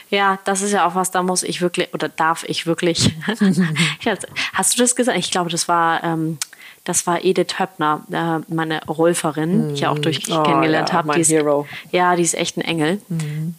Ja, 0.10 0.40
das 0.46 0.62
ist 0.62 0.72
ja 0.72 0.88
auch 0.88 0.96
was, 0.96 1.12
da 1.12 1.24
muss 1.24 1.44
ich 1.44 1.62
wirklich, 1.62 1.94
oder 1.94 2.10
darf 2.10 2.44
ich 2.46 2.66
wirklich. 2.66 3.14
Hast 4.54 4.78
du 4.78 4.82
das 4.82 4.96
gesagt? 4.96 5.18
Ich 5.18 5.32
glaube, 5.32 5.50
das 5.50 5.68
war, 5.68 6.04
ähm, 6.04 6.38
das 6.84 7.06
war 7.06 7.24
Edith 7.24 7.60
Höppner, 7.60 8.02
äh, 8.12 8.54
meine 8.54 8.84
Rolferin, 8.86 9.70
die 9.70 9.74
ich 9.76 9.80
ja 9.82 9.90
auch 9.90 10.00
durch 10.00 10.30
Oh, 10.32 10.44
kennengelernt 10.44 10.90
ja, 10.90 10.96
habe. 10.96 11.08
mein 11.10 11.16
Die 11.16 11.22
ist, 11.22 11.32
Hero. 11.32 11.68
Ja, 11.92 12.16
die 12.16 12.24
ist 12.24 12.34
echt 12.34 12.58
ein 12.58 12.62
Engel. 12.62 13.02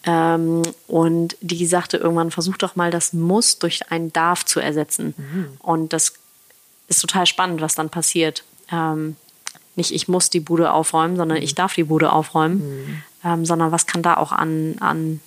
Ähm, 0.05 0.62
und 0.88 1.37
die 1.40 1.66
sagte 1.66 1.96
irgendwann, 1.98 2.31
versuch 2.31 2.57
doch 2.57 2.76
mal 2.76 2.90
das 2.90 3.12
Muss 3.12 3.59
durch 3.59 3.90
ein 3.90 4.12
Darf 4.12 4.44
zu 4.44 4.61
ersetzen. 4.61 5.14
Und 5.61 5.92
das 5.92 6.14
ist 6.88 7.00
total 7.00 7.26
spannend, 7.26 7.61
was 7.61 7.74
dann 7.74 7.88
passiert. 7.88 8.42
Ähm, 8.72 9.16
nicht 9.76 9.92
ich 9.92 10.09
muss 10.09 10.31
die 10.31 10.40
Bude 10.40 10.72
aufräumen, 10.72 11.16
sondern 11.16 11.38
ich 11.38 11.55
darf 11.55 11.74
die 11.74 11.85
Bude 11.85 12.12
aufräumen, 12.12 13.03
ähm, 13.24 13.44
sondern 13.46 13.70
was 13.70 13.87
kann 13.87 14.03
da 14.03 14.16
auch 14.16 14.33
an, 14.33 14.76
an 14.81 15.20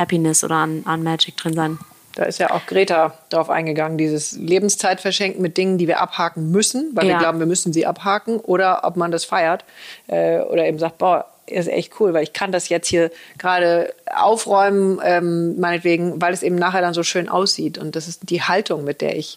Happiness 0.00 0.42
oder 0.42 0.56
an, 0.56 0.82
an 0.86 1.02
Magic 1.04 1.36
drin 1.36 1.54
sein. 1.54 1.78
Da 2.16 2.24
ist 2.24 2.38
ja 2.40 2.50
auch 2.50 2.66
Greta 2.66 3.14
drauf 3.28 3.50
eingegangen, 3.50 3.96
dieses 3.96 4.32
Lebenszeit 4.32 5.00
verschenken 5.00 5.40
mit 5.42 5.56
Dingen, 5.56 5.78
die 5.78 5.86
wir 5.86 6.00
abhaken 6.00 6.50
müssen, 6.50 6.90
weil 6.94 7.04
wir 7.04 7.12
Ja. 7.12 7.18
glauben, 7.20 7.38
wir 7.38 7.46
müssen 7.46 7.72
sie 7.72 7.86
abhaken, 7.86 8.40
oder 8.40 8.84
ob 8.84 8.96
man 8.96 9.12
das 9.12 9.24
feiert 9.24 9.64
äh, 10.08 10.40
oder 10.40 10.66
eben 10.66 10.78
sagt, 10.80 10.98
boah, 10.98 11.26
ist 11.46 11.68
echt 11.68 12.00
cool, 12.00 12.12
weil 12.12 12.22
ich 12.22 12.32
kann 12.32 12.52
das 12.52 12.68
jetzt 12.68 12.86
hier 12.88 13.10
gerade 13.38 13.92
aufräumen, 14.14 15.00
ähm, 15.04 15.58
meinetwegen, 15.58 16.20
weil 16.20 16.32
es 16.32 16.42
eben 16.42 16.54
nachher 16.56 16.80
dann 16.80 16.94
so 16.94 17.02
schön 17.02 17.28
aussieht. 17.28 17.76
Und 17.78 17.96
das 17.96 18.06
ist 18.08 18.30
die 18.30 18.42
Haltung, 18.42 18.84
mit 18.84 19.00
der 19.00 19.16
ich 19.16 19.36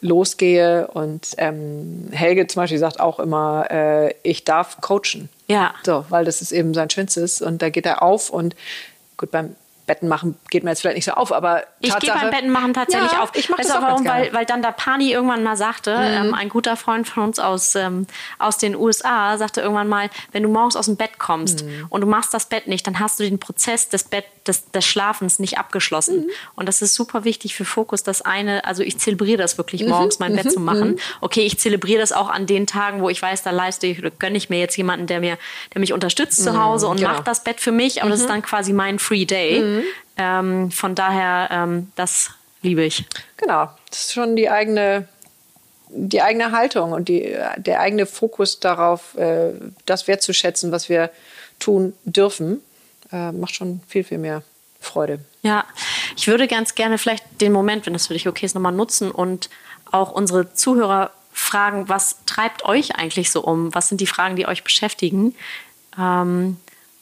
losgehe. 0.00 0.86
Und 0.88 1.28
ähm, 1.38 2.08
Helge 2.12 2.46
zum 2.46 2.60
Beispiel 2.62 2.78
sagt 2.78 3.00
auch 3.00 3.18
immer, 3.18 3.66
äh, 3.70 4.14
ich 4.22 4.44
darf 4.44 4.80
coachen. 4.82 5.28
Ja. 5.48 5.74
So, 5.84 6.04
weil 6.10 6.24
das 6.26 6.42
ist 6.42 6.52
eben 6.52 6.74
sein 6.74 6.90
Schönstes. 6.90 7.40
Und 7.40 7.62
da 7.62 7.70
geht 7.70 7.86
er 7.86 8.02
auf 8.02 8.28
und 8.30 8.54
gut, 9.16 9.30
beim 9.30 9.56
Betten 9.86 10.08
machen 10.08 10.36
geht 10.50 10.64
mir 10.64 10.70
jetzt 10.70 10.80
vielleicht 10.80 10.96
nicht 10.96 11.04
so 11.04 11.12
auf, 11.12 11.32
aber 11.32 11.64
Ich 11.80 11.96
gehe 11.98 12.12
beim 12.12 12.30
Betten 12.30 12.50
machen 12.50 12.72
tatsächlich 12.74 13.12
ja, 13.12 13.22
auf. 13.22 13.30
Ich 13.34 13.50
mach 13.50 13.58
weißt 13.58 13.68
das 13.70 13.76
auch 13.76 13.82
warum? 13.82 14.02
Mhm. 14.02 14.08
Weil, 14.08 14.32
weil 14.32 14.44
dann 14.46 14.62
der 14.62 14.72
Pani 14.72 15.12
irgendwann 15.12 15.42
mal 15.42 15.56
sagte, 15.56 15.92
ähm, 15.98 16.32
ein 16.34 16.48
guter 16.48 16.76
Freund 16.76 17.06
von 17.08 17.24
uns 17.24 17.38
aus, 17.38 17.74
ähm, 17.74 18.06
aus 18.38 18.56
den 18.58 18.74
USA 18.76 19.36
sagte 19.36 19.60
irgendwann 19.60 19.88
mal, 19.88 20.08
wenn 20.32 20.42
du 20.42 20.48
morgens 20.48 20.76
aus 20.76 20.86
dem 20.86 20.96
Bett 20.96 21.18
kommst 21.18 21.64
Mhm. 21.64 21.86
und 21.90 22.00
du 22.00 22.06
machst 22.06 22.32
das 22.32 22.46
Bett 22.46 22.66
nicht, 22.66 22.86
dann 22.86 22.98
hast 23.00 23.20
du 23.20 23.24
den 23.24 23.38
Prozess 23.38 23.88
des 23.88 24.04
Bett, 24.04 24.24
des, 24.46 24.70
des 24.70 24.84
Schlafens 24.86 25.38
nicht 25.38 25.58
abgeschlossen. 25.58 26.20
Mhm. 26.20 26.30
Und 26.54 26.66
das 26.68 26.80
ist 26.82 26.94
super 26.94 27.24
wichtig 27.24 27.54
für 27.54 27.64
Fokus, 27.64 28.02
das 28.02 28.22
eine, 28.22 28.64
also 28.64 28.82
ich 28.82 28.98
zelebriere 28.98 29.38
das 29.38 29.54
Mhm. 29.54 29.58
wirklich 29.58 29.86
morgens, 29.86 30.18
mein 30.18 30.34
Bett 30.36 30.50
zu 30.50 30.60
machen. 30.60 30.98
Okay, 31.20 31.42
ich 31.42 31.58
zelebriere 31.58 32.00
das 32.00 32.12
auch 32.12 32.30
an 32.30 32.46
den 32.46 32.66
Tagen, 32.66 33.00
wo 33.02 33.08
ich 33.10 33.20
weiß, 33.20 33.42
da 33.42 33.50
leiste 33.50 33.86
ich 33.86 33.98
oder 33.98 34.10
gönne 34.10 34.36
ich 34.36 34.48
mir 34.50 34.58
jetzt 34.58 34.76
jemanden, 34.76 35.06
der 35.06 35.20
mir, 35.20 35.36
der 35.74 35.80
mich 35.80 35.92
unterstützt 35.92 36.42
zu 36.42 36.58
Hause 36.62 36.88
und 36.88 36.96
genau. 36.98 37.10
macht 37.10 37.26
das 37.26 37.44
Bett 37.44 37.60
für 37.60 37.72
mich, 37.72 38.00
aber 38.02 38.10
das 38.10 38.20
ist 38.20 38.28
dann 38.28 38.42
quasi 38.42 38.72
mein 38.72 38.98
Free 38.98 39.24
Day. 39.24 39.73
Ähm, 40.16 40.70
von 40.70 40.94
daher, 40.94 41.48
ähm, 41.50 41.92
das 41.96 42.30
liebe 42.62 42.84
ich. 42.84 43.04
Genau, 43.36 43.70
das 43.90 44.00
ist 44.00 44.12
schon 44.12 44.36
die 44.36 44.48
eigene, 44.48 45.08
die 45.88 46.22
eigene 46.22 46.52
Haltung 46.52 46.92
und 46.92 47.08
die, 47.08 47.36
der 47.56 47.80
eigene 47.80 48.06
Fokus 48.06 48.60
darauf, 48.60 49.16
äh, 49.16 49.52
das 49.86 50.06
wertzuschätzen, 50.08 50.72
was 50.72 50.88
wir 50.88 51.10
tun 51.58 51.94
dürfen, 52.04 52.60
äh, 53.12 53.32
macht 53.32 53.54
schon 53.54 53.80
viel, 53.88 54.04
viel 54.04 54.18
mehr 54.18 54.42
Freude. 54.80 55.20
Ja, 55.42 55.64
ich 56.16 56.26
würde 56.26 56.46
ganz 56.46 56.74
gerne 56.74 56.98
vielleicht 56.98 57.24
den 57.40 57.52
Moment, 57.52 57.86
wenn 57.86 57.92
das 57.92 58.06
für 58.06 58.14
dich 58.14 58.28
okay 58.28 58.46
ist, 58.46 58.54
nochmal 58.54 58.72
nutzen 58.72 59.10
und 59.10 59.48
auch 59.90 60.12
unsere 60.12 60.52
Zuhörer 60.54 61.10
fragen, 61.32 61.88
was 61.88 62.18
treibt 62.26 62.64
euch 62.64 62.96
eigentlich 62.96 63.30
so 63.30 63.42
um? 63.42 63.74
Was 63.74 63.88
sind 63.88 64.00
die 64.00 64.06
Fragen, 64.06 64.36
die 64.36 64.46
euch 64.46 64.64
beschäftigen? 64.64 65.34
Ähm, 65.98 66.58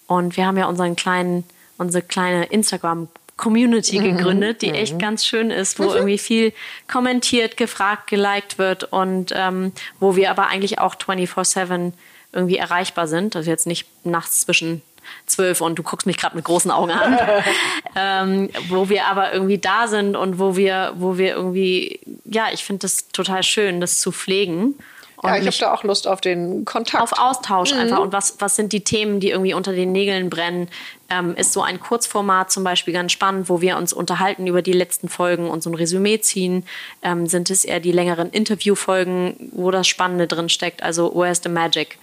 und 0.07 0.37
wir 0.37 0.47
haben 0.47 0.57
ja 0.57 0.67
unseren 0.67 0.97
kleinen, 0.97 1.45
unsere 1.83 2.03
kleine 2.03 2.47
Instagram-Community 2.47 3.99
gegründet, 3.99 4.63
die 4.63 4.71
echt 4.71 4.99
ganz 4.99 5.27
schön 5.27 5.51
ist, 5.51 5.79
wo 5.79 5.93
irgendwie 5.93 6.19
viel 6.19 6.53
kommentiert, 6.91 7.57
gefragt, 7.57 8.09
geliked 8.09 8.59
wird 8.59 8.85
und 8.85 9.33
ähm, 9.37 9.73
wo 10.01 10.17
wir 10.17 10.31
aber 10.31 10.47
eigentlich 10.47 10.79
auch 10.79 10.95
24-7 10.95 11.93
irgendwie 12.33 12.57
erreichbar 12.57 13.07
sind. 13.07 13.37
Also 13.37 13.51
jetzt 13.51 13.67
nicht 13.67 13.87
nachts 14.05 14.41
zwischen 14.41 14.81
zwölf 15.27 15.61
und 15.61 15.79
du 15.79 15.83
guckst 15.83 16.07
mich 16.07 16.17
gerade 16.17 16.37
mit 16.37 16.45
großen 16.45 16.71
Augen 16.71 16.93
an, 16.93 17.19
ähm, 17.97 18.51
wo 18.69 18.89
wir 18.89 19.07
aber 19.07 19.33
irgendwie 19.33 19.59
da 19.59 19.87
sind 19.89 20.17
und 20.17 20.39
wo 20.39 20.57
wir, 20.57 20.93
wo 20.97 21.19
wir 21.19 21.35
irgendwie, 21.35 22.01
ja, 22.25 22.47
ich 22.53 22.65
finde 22.65 22.81
das 22.81 23.09
total 23.09 23.43
schön, 23.43 23.81
das 23.81 24.01
zu 24.01 24.13
pflegen. 24.13 24.75
Und 25.17 25.29
Ja, 25.29 25.37
ich 25.37 25.47
habe 25.47 25.57
da 25.59 25.73
auch 25.73 25.85
Lust 25.85 26.09
auf 26.09 26.21
den 26.21 26.65
Kontakt. 26.65 27.03
auf 27.03 27.19
Austausch 27.19 27.73
einfach. 27.73 27.99
Mhm. 27.99 28.03
Und 28.05 28.13
was, 28.13 28.37
was 28.41 28.57
sind 28.57 28.73
die 28.73 28.83
Themen, 28.83 29.21
die 29.21 29.31
irgendwie 29.31 29.55
unter 29.55 29.73
den 29.73 29.93
Nägeln 29.93 30.31
brennen? 30.31 30.69
Ähm, 31.13 31.35
ist 31.37 31.53
so 31.53 31.61
ein 31.61 31.79
Kurzformat 31.79 32.51
zum 32.51 32.65
Beispiel 32.65 32.95
ganz 32.95 33.13
spannend, 33.13 33.51
wo 33.51 33.61
wir 33.61 33.77
uns 33.77 33.93
unterhalten 33.93 34.47
über 34.47 34.63
die 34.63 34.73
letzten 34.73 35.11
Folgen 35.11 35.51
und 35.51 35.63
so 35.63 35.69
ein 35.69 35.75
Resümee 35.75 36.21
ziehen? 36.21 36.65
Ähm, 37.03 37.27
sind 37.27 37.51
es 37.51 37.67
eher 37.67 37.81
die 37.81 37.93
längeren 37.93 38.31
Interviewfolgen, 38.31 39.51
wo 39.53 39.71
das 39.71 39.87
Spannende 39.87 40.27
drin 40.27 40.49
steckt? 40.49 40.83
Also 40.83 41.13
Where's 41.15 41.43
the 41.43 41.51
Magic? 41.51 41.99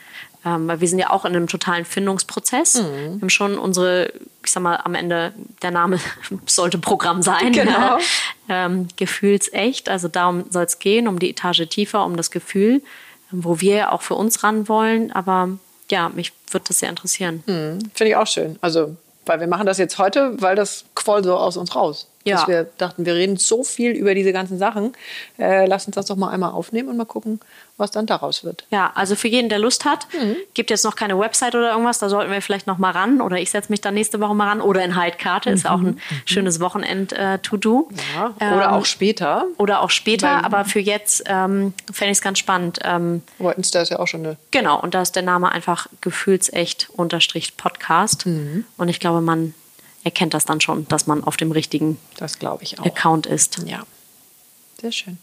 Ähm, 0.46 0.68
weil 0.68 0.80
wir 0.80 0.88
sind 0.88 1.00
ja 1.00 1.10
auch 1.10 1.26
in 1.26 1.36
einem 1.36 1.48
totalen 1.48 1.86
Findungsprozess. 1.86 2.76
Mhm. 2.76 3.14
Wir 3.16 3.22
haben 3.22 3.30
schon 3.30 3.58
unsere, 3.58 4.14
ich 4.46 4.52
sag 4.52 4.62
mal, 4.62 4.76
am 4.76 4.94
Ende 4.94 5.34
der 5.64 5.72
Name 5.72 6.00
sollte 6.46 6.78
Programm 6.78 7.24
sein. 7.24 7.52
Genau. 7.52 7.98
ähm, 8.48 8.88
gefühlsecht. 8.96 9.90
Also 9.90 10.08
darum 10.08 10.46
soll 10.52 10.66
es 10.66 10.78
gehen, 10.78 11.08
um 11.08 11.18
die 11.18 11.32
Etage 11.32 11.68
tiefer, 11.68 12.06
um 12.06 12.16
das 12.16 12.30
Gefühl, 12.30 12.84
wo 13.32 13.60
wir 13.60 13.92
auch 13.92 14.04
für 14.04 14.16
uns 14.16 14.44
ran 14.44 14.70
wollen. 14.70 15.12
Aber 15.12 15.58
ja, 15.92 16.10
mich 16.10 16.34
würde 16.52 16.66
das 16.68 16.80
sehr 16.80 16.90
interessieren. 16.90 17.44
Finde 17.94 18.10
ich 18.12 18.16
auch 18.16 18.28
schön. 18.28 18.58
Also, 18.62 18.96
weil 19.26 19.40
wir 19.40 19.48
machen 19.48 19.66
das 19.66 19.78
jetzt 19.78 19.98
heute, 19.98 20.42
weil 20.42 20.56
das 20.56 20.86
quoll 20.96 21.24
so 21.24 21.36
aus 21.36 21.58
uns 21.58 21.76
raus. 21.76 22.08
Ja. 22.30 22.38
Dass 22.38 22.48
wir 22.48 22.68
dachten, 22.78 23.06
wir 23.06 23.16
reden 23.16 23.38
so 23.38 23.64
viel 23.64 23.92
über 23.92 24.14
diese 24.16 24.32
ganzen 24.32 24.58
Sachen. 24.58 24.94
Äh, 25.38 25.66
lass 25.66 25.86
uns 25.88 25.96
das 25.96 26.06
doch 26.06 26.16
mal 26.16 26.30
einmal 26.30 26.52
aufnehmen 26.52 26.90
und 26.90 26.98
mal 26.98 27.06
gucken, 27.06 27.40
was 27.78 27.92
dann 27.92 28.06
daraus 28.06 28.44
wird. 28.44 28.66
Ja, 28.72 28.92
also 28.96 29.16
für 29.16 29.28
jeden, 29.30 29.48
der 29.50 29.60
Lust 29.60 29.86
hat, 29.86 30.08
gibt 30.54 30.70
jetzt 30.70 30.84
noch 30.84 30.96
keine 30.98 31.18
Website 31.18 31.56
oder 31.56 31.72
irgendwas, 31.72 31.98
da 32.00 32.10
sollten 32.10 32.30
wir 32.32 32.42
vielleicht 32.42 32.68
noch 32.68 32.78
mal 32.78 32.92
ran 32.92 33.22
oder 33.22 33.38
ich 33.38 33.52
setze 33.52 33.72
mich 33.72 33.80
dann 33.80 33.94
nächste 33.94 34.20
Woche 34.20 34.36
mal 34.36 34.48
ran 34.50 34.60
oder 34.62 34.84
in 34.84 34.96
Heidkarte, 34.98 35.50
ist 35.50 35.66
auch 35.68 35.80
ein 35.80 36.00
schönes 36.26 36.60
Wochenend-To-Do. 36.60 37.90
Ja, 38.16 38.34
oder 38.38 38.66
Ähm, 38.66 38.70
auch 38.72 38.86
später. 38.86 39.46
Oder 39.58 39.82
auch 39.82 39.90
später, 39.90 40.28
Weil- 40.28 40.46
aber 40.46 40.66
für 40.66 40.80
jetzt 40.80 41.24
ähm, 41.28 41.74
fände 41.92 42.12
ich 42.12 42.18
es 42.18 42.22
ganz 42.22 42.40
spannend. 42.40 42.80
Ähm, 42.84 43.22
Insta 43.56 43.82
ist 43.82 43.90
ja 43.90 44.00
auch 44.00 44.08
schon 44.08 44.26
eine. 44.26 44.38
genau, 44.52 44.80
und 44.80 44.94
da 44.94 45.02
ist 45.02 45.16
der 45.16 45.24
Name 45.24 45.50
einfach 45.52 45.88
gefühlsecht 46.02 46.90
unterstrich 46.94 47.56
Podcast. 47.58 48.26
Und 48.26 48.90
ich 48.90 49.00
glaube, 49.00 49.22
man 49.22 49.54
erkennt 50.04 50.34
das 50.34 50.46
dann 50.46 50.62
schon, 50.62 50.88
dass 50.88 51.08
man 51.08 51.24
auf 51.24 51.38
dem 51.38 51.52
richtigen 51.52 51.98
Das 52.18 52.40
glaube 52.40 52.64
ich 52.64 52.80
auch. 52.80 52.86
Account 52.86 53.26
ist. 53.26 53.64
Ja. 53.66 53.84
Sehr 54.80 54.92
schön. 54.92 55.18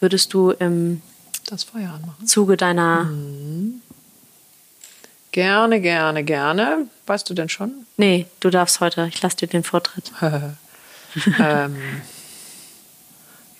Würdest 0.00 0.32
du 0.34 0.50
im 0.50 1.02
Das 1.46 1.64
Feuer 1.64 1.90
anmachen. 1.90 2.26
Zuge 2.26 2.56
deiner. 2.56 3.10
Gerne, 5.32 5.80
gerne, 5.80 6.24
gerne. 6.24 6.86
Weißt 7.06 7.28
du 7.30 7.34
denn 7.34 7.48
schon? 7.48 7.86
Nee, 7.96 8.26
du 8.40 8.50
darfst 8.50 8.80
heute. 8.80 9.06
Ich 9.08 9.22
lasse 9.22 9.36
dir 9.36 9.46
den 9.46 9.62
Vortritt. 9.62 10.10
ähm, 11.38 11.76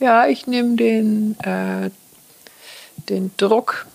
ja, 0.00 0.26
ich 0.26 0.46
nehme 0.46 0.76
den, 0.76 1.38
äh, 1.40 1.90
den 3.08 3.30
Druck 3.36 3.86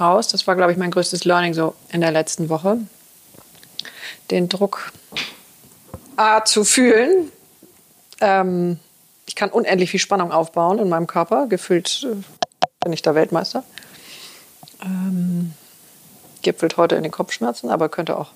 raus. 0.00 0.28
Das 0.28 0.46
war, 0.46 0.56
glaube 0.56 0.72
ich, 0.72 0.78
mein 0.78 0.90
größtes 0.90 1.24
Learning 1.24 1.54
so 1.54 1.74
in 1.90 2.00
der 2.00 2.10
letzten 2.10 2.48
Woche. 2.48 2.78
Den 4.30 4.48
Druck 4.48 4.92
A, 6.16 6.44
zu 6.44 6.64
fühlen. 6.64 7.30
Ähm, 8.20 8.78
ich 9.26 9.34
kann 9.34 9.50
unendlich 9.50 9.90
viel 9.90 10.00
Spannung 10.00 10.32
aufbauen 10.32 10.78
in 10.78 10.88
meinem 10.88 11.06
Körper. 11.06 11.46
Gefühlt 11.46 12.06
äh, 12.10 12.16
bin 12.82 12.92
ich 12.92 13.02
da 13.02 13.14
Weltmeister. 13.14 13.64
Ähm, 14.82 15.52
gipfelt 16.42 16.76
heute 16.76 16.96
in 16.96 17.02
den 17.02 17.12
Kopfschmerzen, 17.12 17.70
aber 17.70 17.88
könnte 17.88 18.16
auch. 18.16 18.30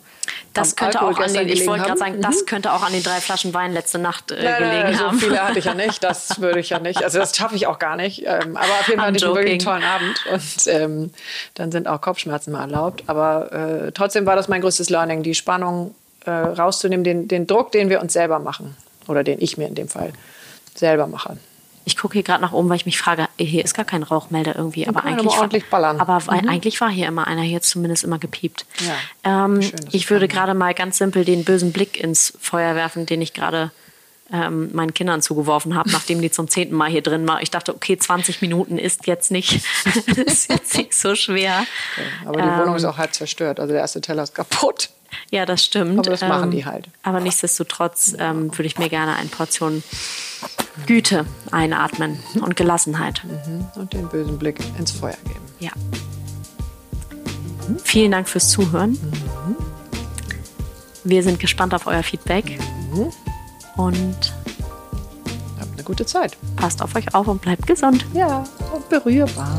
Das 0.53 0.75
könnte 0.75 1.01
Alkohol 1.01 1.25
auch 1.25 1.29
an 1.29 1.35
den, 1.35 1.49
ich 1.49 1.67
wollte 1.67 1.85
gerade 1.85 2.01
haben. 2.01 2.13
Mhm. 2.13 2.23
sagen, 2.23 2.23
das 2.23 2.47
könnte 2.47 2.73
auch 2.73 2.83
an 2.83 2.93
den 2.93 3.03
drei 3.03 3.21
Flaschen 3.21 3.55
Wein 3.55 3.73
letzte 3.73 3.99
Nacht 3.99 4.33
äh, 4.33 4.43
Nein, 4.43 4.55
nein, 4.61 4.81
gelegen 4.81 4.99
so 4.99 5.07
haben. 5.07 5.19
viele 5.19 5.43
hatte 5.43 5.59
ich 5.59 5.65
ja 5.65 5.75
nicht, 5.75 6.03
das 6.03 6.41
würde 6.41 6.61
ich 6.61 6.71
ja 6.71 6.81
nicht. 6.81 7.05
Also 7.05 7.19
das 7.19 7.37
schaffe 7.37 7.55
ich 7.55 7.67
auch 7.67 7.79
gar 7.79 7.97
nicht. 7.97 8.25
Ähm, 8.27 8.57
aber 8.57 8.67
auf 8.81 8.89
jeden 8.89 8.99
Fall 8.99 9.09
hatte 9.09 9.17
ich 9.19 9.25
einen 9.25 9.35
wirklich 9.35 9.65
tollen 9.65 9.85
Abend 9.85 10.27
und 10.33 10.67
ähm, 10.67 11.11
dann 11.55 11.71
sind 11.71 11.87
auch 11.87 12.01
Kopfschmerzen 12.01 12.53
mal 12.53 12.63
erlaubt. 12.63 13.05
Aber 13.07 13.53
äh, 13.53 13.93
trotzdem 13.93 14.27
war 14.27 14.35
das 14.35 14.49
mein 14.49 14.61
größtes 14.61 14.91
Learning, 14.91 15.23
die 15.23 15.35
Spannung 15.35 15.95
äh, 16.25 16.31
rauszunehmen, 16.31 17.05
den, 17.05 17.29
den 17.29 17.47
Druck, 17.47 17.71
den 17.73 17.89
wir 17.89 18.01
uns 18.01 18.13
selber 18.13 18.39
machen 18.41 18.77
oder 19.07 19.23
den 19.23 19.41
ich 19.41 19.57
mir 19.57 19.69
in 19.69 19.75
dem 19.75 19.89
Fall 19.89 20.13
selber 20.75 21.07
mache. 21.07 21.37
Ich 21.91 21.97
gucke 21.97 22.13
hier 22.15 22.23
gerade 22.23 22.41
nach 22.41 22.53
oben, 22.53 22.69
weil 22.69 22.77
ich 22.77 22.87
mich 22.87 22.99
frage, 22.99 23.27
hier 23.37 23.65
ist 23.65 23.75
gar 23.75 23.85
kein 23.85 24.05
Rauchmelder 24.05 24.55
irgendwie. 24.55 24.87
Aber 24.87 25.05
eigentlich, 25.05 25.27
aber 25.33 25.41
ordentlich 25.41 25.69
ballern. 25.69 25.97
Mhm. 25.97 26.03
aber 26.03 26.25
weil- 26.29 26.49
eigentlich 26.49 26.81
war 26.81 26.89
hier 26.89 27.09
immer 27.09 27.27
einer, 27.27 27.43
hier 27.43 27.61
zumindest 27.63 28.05
immer 28.05 28.19
gepiept. 28.21 28.65
Ja, 29.25 29.45
ähm, 29.47 29.61
schön, 29.61 29.75
ich 29.91 30.09
würde 30.09 30.29
gerade 30.29 30.55
mal 30.55 30.73
ganz 30.73 30.99
simpel 30.99 31.25
den 31.25 31.43
bösen 31.45 31.73
Blick 31.73 31.99
ins 31.99 32.33
Feuer 32.41 32.77
werfen, 32.77 33.07
den 33.07 33.21
ich 33.21 33.35
gerade 33.35 33.73
ähm, 34.33 34.71
meinen 34.73 34.95
Kindern 34.95 35.21
zugeworfen 35.21 35.75
habe, 35.75 35.91
nachdem 35.91 36.23
die 36.23 36.31
zum 36.31 36.47
zehnten 36.47 36.77
Mal 36.77 36.89
hier 36.89 37.03
drin 37.03 37.27
war. 37.27 37.43
Ich 37.43 37.51
dachte, 37.51 37.75
okay, 37.75 37.99
20 37.99 38.41
Minuten 38.41 38.79
ist 38.79 39.09
jetzt 39.09 39.33
nicht, 39.33 39.61
ist 40.07 40.49
jetzt 40.49 40.77
nicht 40.77 40.95
so 40.95 41.17
schwer. 41.17 41.67
Aber 42.25 42.41
die 42.41 42.49
Wohnung 42.49 42.77
ist 42.77 42.85
auch 42.85 42.97
halb 42.99 43.13
zerstört. 43.13 43.59
Also 43.59 43.73
der 43.73 43.81
erste 43.83 44.01
Teller 44.01 44.23
ist 44.23 44.37
kaputt. 44.37 44.91
Ja, 45.33 45.45
das 45.45 45.65
stimmt. 45.65 45.99
Aber 45.99 46.11
das 46.11 46.21
machen 46.21 46.53
die 46.53 46.65
halt. 46.65 46.87
Aber 47.03 47.19
nichtsdestotrotz 47.19 48.15
ähm, 48.21 48.57
würde 48.57 48.67
ich 48.69 48.79
mir 48.79 48.89
gerne 48.89 49.17
eine 49.17 49.29
Portion 49.29 49.83
Güte 50.87 51.27
einatmen 51.51 52.19
und 52.41 52.57
Gelassenheit. 52.57 53.23
Und 53.75 53.93
den 53.93 54.09
bösen 54.09 54.39
Blick 54.39 54.59
ins 54.79 54.93
Feuer 54.93 55.17
geben. 55.25 55.41
Ja. 55.59 55.71
Vielen 57.85 58.13
Dank 58.13 58.29
fürs 58.29 58.49
Zuhören. 58.51 58.99
Wir 61.05 61.23
sind 61.23 61.39
gespannt 61.41 61.75
auf 61.75 61.87
euer 61.87 62.03
Feedback. 62.03 62.59
Und 63.77 64.35
Habt 65.59 65.73
eine 65.75 65.83
gute 65.85 66.05
Zeit. 66.07 66.37
passt 66.57 66.83
auf 66.83 66.95
euch 66.95 67.15
auf 67.15 67.29
und 67.29 67.41
bleibt 67.41 67.67
gesund. 67.67 68.05
Ja, 68.13 68.45
und 68.73 68.89
berührbar. 68.89 69.57